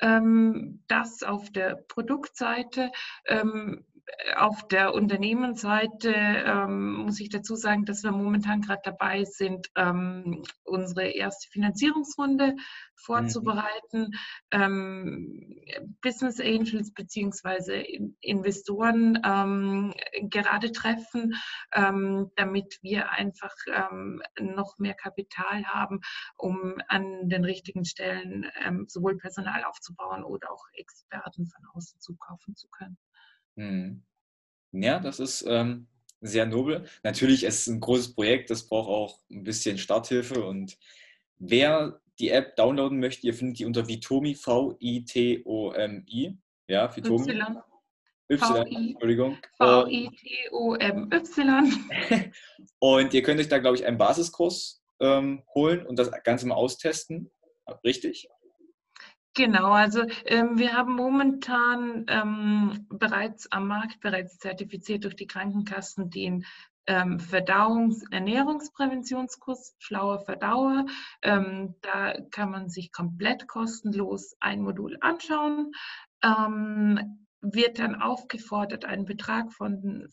Ähm, 0.00 0.82
das 0.88 1.22
auf 1.22 1.50
der 1.50 1.76
Produktseite. 1.88 2.90
Auf 4.36 4.68
der 4.68 4.94
Unternehmensseite 4.94 6.12
ähm, 6.14 6.94
muss 6.94 7.18
ich 7.18 7.28
dazu 7.28 7.56
sagen, 7.56 7.84
dass 7.86 8.04
wir 8.04 8.12
momentan 8.12 8.60
gerade 8.60 8.82
dabei 8.84 9.24
sind, 9.24 9.68
ähm, 9.74 10.44
unsere 10.62 11.08
erste 11.08 11.50
Finanzierungsrunde 11.50 12.54
vorzubereiten. 12.94 14.12
Mhm. 14.12 14.12
Ähm, 14.52 15.60
Business 16.02 16.40
Angels 16.40 16.92
bzw. 16.92 18.12
Investoren 18.20 19.20
ähm, 19.24 19.92
gerade 20.28 20.70
treffen, 20.70 21.34
ähm, 21.72 22.30
damit 22.36 22.78
wir 22.82 23.10
einfach 23.10 23.54
ähm, 23.66 24.22
noch 24.38 24.78
mehr 24.78 24.94
Kapital 24.94 25.64
haben, 25.64 26.00
um 26.36 26.76
an 26.86 27.28
den 27.28 27.44
richtigen 27.44 27.84
Stellen 27.84 28.46
sowohl 28.86 29.16
Personal 29.18 29.64
aufzubauen 29.64 30.22
oder 30.22 30.50
auch 30.52 30.64
Experten 30.74 31.46
von 31.46 31.64
außen 31.74 32.00
zukaufen 32.00 32.54
zu 32.54 32.68
können. 32.68 32.96
Mhm. 33.56 34.02
Ja, 34.72 35.00
das 35.00 35.20
ist 35.20 35.44
ähm, 35.48 35.86
sehr 36.20 36.44
nobel. 36.46 36.84
Natürlich 37.02 37.44
ist 37.44 37.60
es 37.60 37.66
ein 37.66 37.80
großes 37.80 38.14
Projekt, 38.14 38.50
das 38.50 38.68
braucht 38.68 38.88
auch 38.88 39.20
ein 39.30 39.44
bisschen 39.44 39.78
Starthilfe. 39.78 40.44
Und 40.44 40.76
wer 41.38 42.00
die 42.18 42.30
App 42.30 42.56
downloaden 42.56 43.00
möchte, 43.00 43.26
ihr 43.26 43.34
findet 43.34 43.58
die 43.58 43.64
unter 43.64 43.88
Vitomi, 43.88 44.34
V-I-T-O-M-I. 44.34 46.36
Ja, 46.68 46.94
Vitomi. 46.94 47.30
Y. 47.30 47.62
Y, 48.28 48.90
Entschuldigung. 48.90 49.38
V-I-T-O-M-Y. 49.58 51.10
Und 52.78 53.14
ihr 53.14 53.22
könnt 53.22 53.40
euch 53.40 53.48
da, 53.48 53.58
glaube 53.58 53.76
ich, 53.76 53.86
einen 53.86 53.98
Basiskurs 53.98 54.82
ähm, 54.98 55.42
holen 55.54 55.86
und 55.86 55.98
das 55.98 56.10
Ganze 56.24 56.46
mal 56.46 56.54
austesten. 56.54 57.30
Richtig? 57.84 58.28
Genau, 59.36 59.72
also 59.72 60.02
ähm, 60.24 60.56
wir 60.58 60.72
haben 60.72 60.94
momentan 60.94 62.06
ähm, 62.08 62.86
bereits 62.88 63.52
am 63.52 63.68
Markt, 63.68 64.00
bereits 64.00 64.38
zertifiziert 64.38 65.04
durch 65.04 65.14
die 65.14 65.26
Krankenkassen, 65.26 66.08
den 66.08 66.46
ähm, 66.86 67.18
Verdauungs-, 67.18 68.02
Ernährungspräventionskurs 68.10 69.76
Schlauer 69.78 70.20
Verdauer. 70.24 70.86
Ähm, 71.20 71.74
da 71.82 72.14
kann 72.30 72.50
man 72.50 72.70
sich 72.70 72.92
komplett 72.92 73.46
kostenlos 73.46 74.34
ein 74.40 74.62
Modul 74.62 74.96
anschauen. 75.02 75.72
Ähm, 76.22 77.26
wird 77.42 77.78
dann 77.78 77.94
aufgefordert, 77.94 78.86
einen 78.86 79.04
Betrag 79.04 79.52
von 79.52 80.08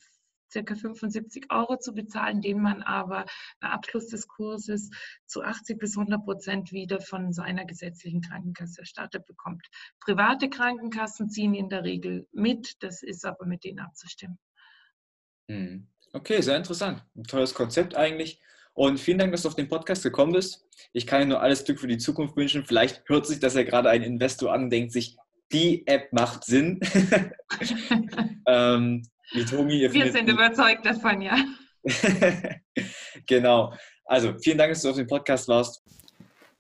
circa 0.54 0.76
75 0.76 1.52
Euro 1.52 1.78
zu 1.78 1.94
bezahlen, 1.94 2.42
den 2.42 2.62
man 2.62 2.82
aber 2.84 3.26
nach 3.60 3.72
Abschluss 3.72 4.08
des 4.08 4.28
Kurses 4.28 4.90
zu 5.26 5.42
80 5.42 5.80
bis 5.80 5.98
100 5.98 6.24
Prozent 6.24 6.72
wieder 6.72 7.02
von 7.02 7.34
seiner 7.34 7.66
gesetzlichen 7.66 8.22
Krankenkasse 8.22 8.82
erstattet 8.82 9.26
bekommt. 9.26 9.68
Private 10.00 10.50
Krankenkassen 10.50 11.30
ziehen 11.30 11.54
in 11.54 11.70
der 11.70 11.84
Regel 11.84 12.28
mit, 12.32 12.82
das 12.82 13.04
ist 13.04 13.26
aber 13.26 13.46
mit 13.46 13.64
denen 13.64 13.80
abzustimmen. 13.80 14.38
Hm. 15.50 15.88
Okay, 16.14 16.42
sehr 16.42 16.58
interessant. 16.58 17.04
Ein 17.16 17.24
tolles 17.24 17.56
Konzept 17.56 17.96
eigentlich. 17.96 18.40
Und 18.74 19.00
vielen 19.00 19.18
Dank, 19.18 19.32
dass 19.32 19.44
du 19.44 19.50
auf 19.50 19.56
den 19.56 19.68
Podcast 19.68 20.04
gekommen 20.04 20.34
bist. 20.34 20.66
Ich 20.94 21.06
kann 21.06 21.22
dir 21.22 21.28
nur 21.28 21.42
alles 21.42 21.64
Glück 21.64 21.80
für 21.80 21.88
die 21.88 21.98
Zukunft 21.98 22.36
wünschen. 22.36 22.66
Vielleicht 22.66 23.08
hört 23.08 23.26
sich 23.28 23.40
das 23.40 23.56
ja 23.56 23.64
gerade 23.64 23.90
ein 23.90 24.04
Investor 24.04 24.54
an, 24.54 24.70
denkt 24.70 24.92
sich, 24.92 25.18
die 25.52 25.86
App 25.88 26.12
macht 26.12 26.44
Sinn. 26.46 26.80
ähm, 28.48 29.04
Tomi, 29.50 29.92
Wir 29.92 30.12
sind 30.12 30.30
überzeugt 30.30 30.86
davon, 30.86 31.22
ja. 31.22 31.38
genau. 33.26 33.74
Also, 34.06 34.34
vielen 34.38 34.58
Dank, 34.58 34.74
dass 34.74 34.82
du 34.82 34.90
auf 34.90 34.96
dem 34.96 35.08
Podcast 35.08 35.48
warst. 35.48 35.82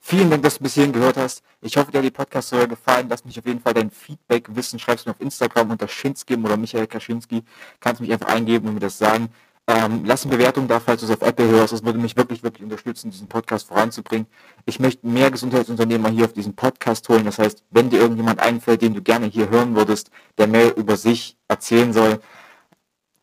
Vielen 0.05 0.29
Dank, 0.29 0.43
dass 0.43 0.57
du 0.57 0.63
bis 0.63 0.73
hierhin 0.73 0.91
gehört 0.91 1.15
hast. 1.15 1.43
Ich 1.61 1.77
hoffe, 1.77 1.91
dir 1.91 1.99
hat 1.99 2.05
die 2.05 2.11
Podcast 2.11 2.49
sogar 2.49 2.67
gefallen. 2.67 3.07
Lass 3.09 3.23
mich 3.23 3.39
auf 3.39 3.45
jeden 3.45 3.61
Fall 3.61 3.73
dein 3.73 3.89
Feedback 3.89 4.53
wissen. 4.53 4.77
Schreibst 4.77 5.05
mir 5.05 5.13
auf 5.13 5.21
Instagram 5.21 5.71
unter 5.71 5.87
Schinski 5.87 6.35
oder 6.35 6.57
Michael 6.57 6.87
Kaczynski. 6.87 7.43
Kannst 7.79 8.01
mich 8.01 8.11
einfach 8.11 8.27
eingeben 8.27 8.67
und 8.67 8.73
mir 8.73 8.79
das 8.81 8.97
sagen. 8.97 9.29
Ähm, 9.65 10.03
lass 10.03 10.25
eine 10.25 10.35
Bewertung 10.35 10.67
da, 10.67 10.81
falls 10.81 10.99
du 10.99 11.07
es 11.07 11.11
auf 11.13 11.25
Apple 11.25 11.47
hörst. 11.47 11.71
Das 11.71 11.85
würde 11.85 11.99
mich 11.99 12.17
wirklich, 12.17 12.43
wirklich 12.43 12.63
unterstützen, 12.63 13.11
diesen 13.11 13.29
Podcast 13.29 13.69
voranzubringen. 13.69 14.27
Ich 14.65 14.81
möchte 14.81 15.07
mehr 15.07 15.31
Gesundheitsunternehmer 15.31 16.09
hier 16.09 16.25
auf 16.25 16.33
diesen 16.33 16.53
Podcast 16.53 17.07
holen. 17.07 17.23
Das 17.23 17.39
heißt, 17.39 17.63
wenn 17.71 17.89
dir 17.89 18.01
irgendjemand 18.01 18.41
einfällt, 18.41 18.81
den 18.81 18.93
du 18.93 19.01
gerne 19.01 19.27
hier 19.27 19.49
hören 19.49 19.73
würdest, 19.73 20.11
der 20.37 20.47
mehr 20.47 20.75
über 20.75 20.97
sich 20.97 21.37
erzählen 21.47 21.93
soll, 21.93 22.19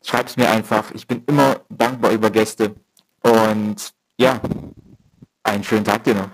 schreib 0.03 0.27
es 0.27 0.37
mir 0.37 0.49
einfach. 0.49 0.91
Ich 0.91 1.07
bin 1.07 1.23
immer 1.27 1.61
dankbar 1.69 2.11
über 2.11 2.29
Gäste. 2.29 2.75
Und 3.21 3.93
ja, 4.17 4.39
einen 5.43 5.63
schönen 5.63 5.85
Tag 5.85 6.03
dir 6.03 6.15
noch. 6.15 6.29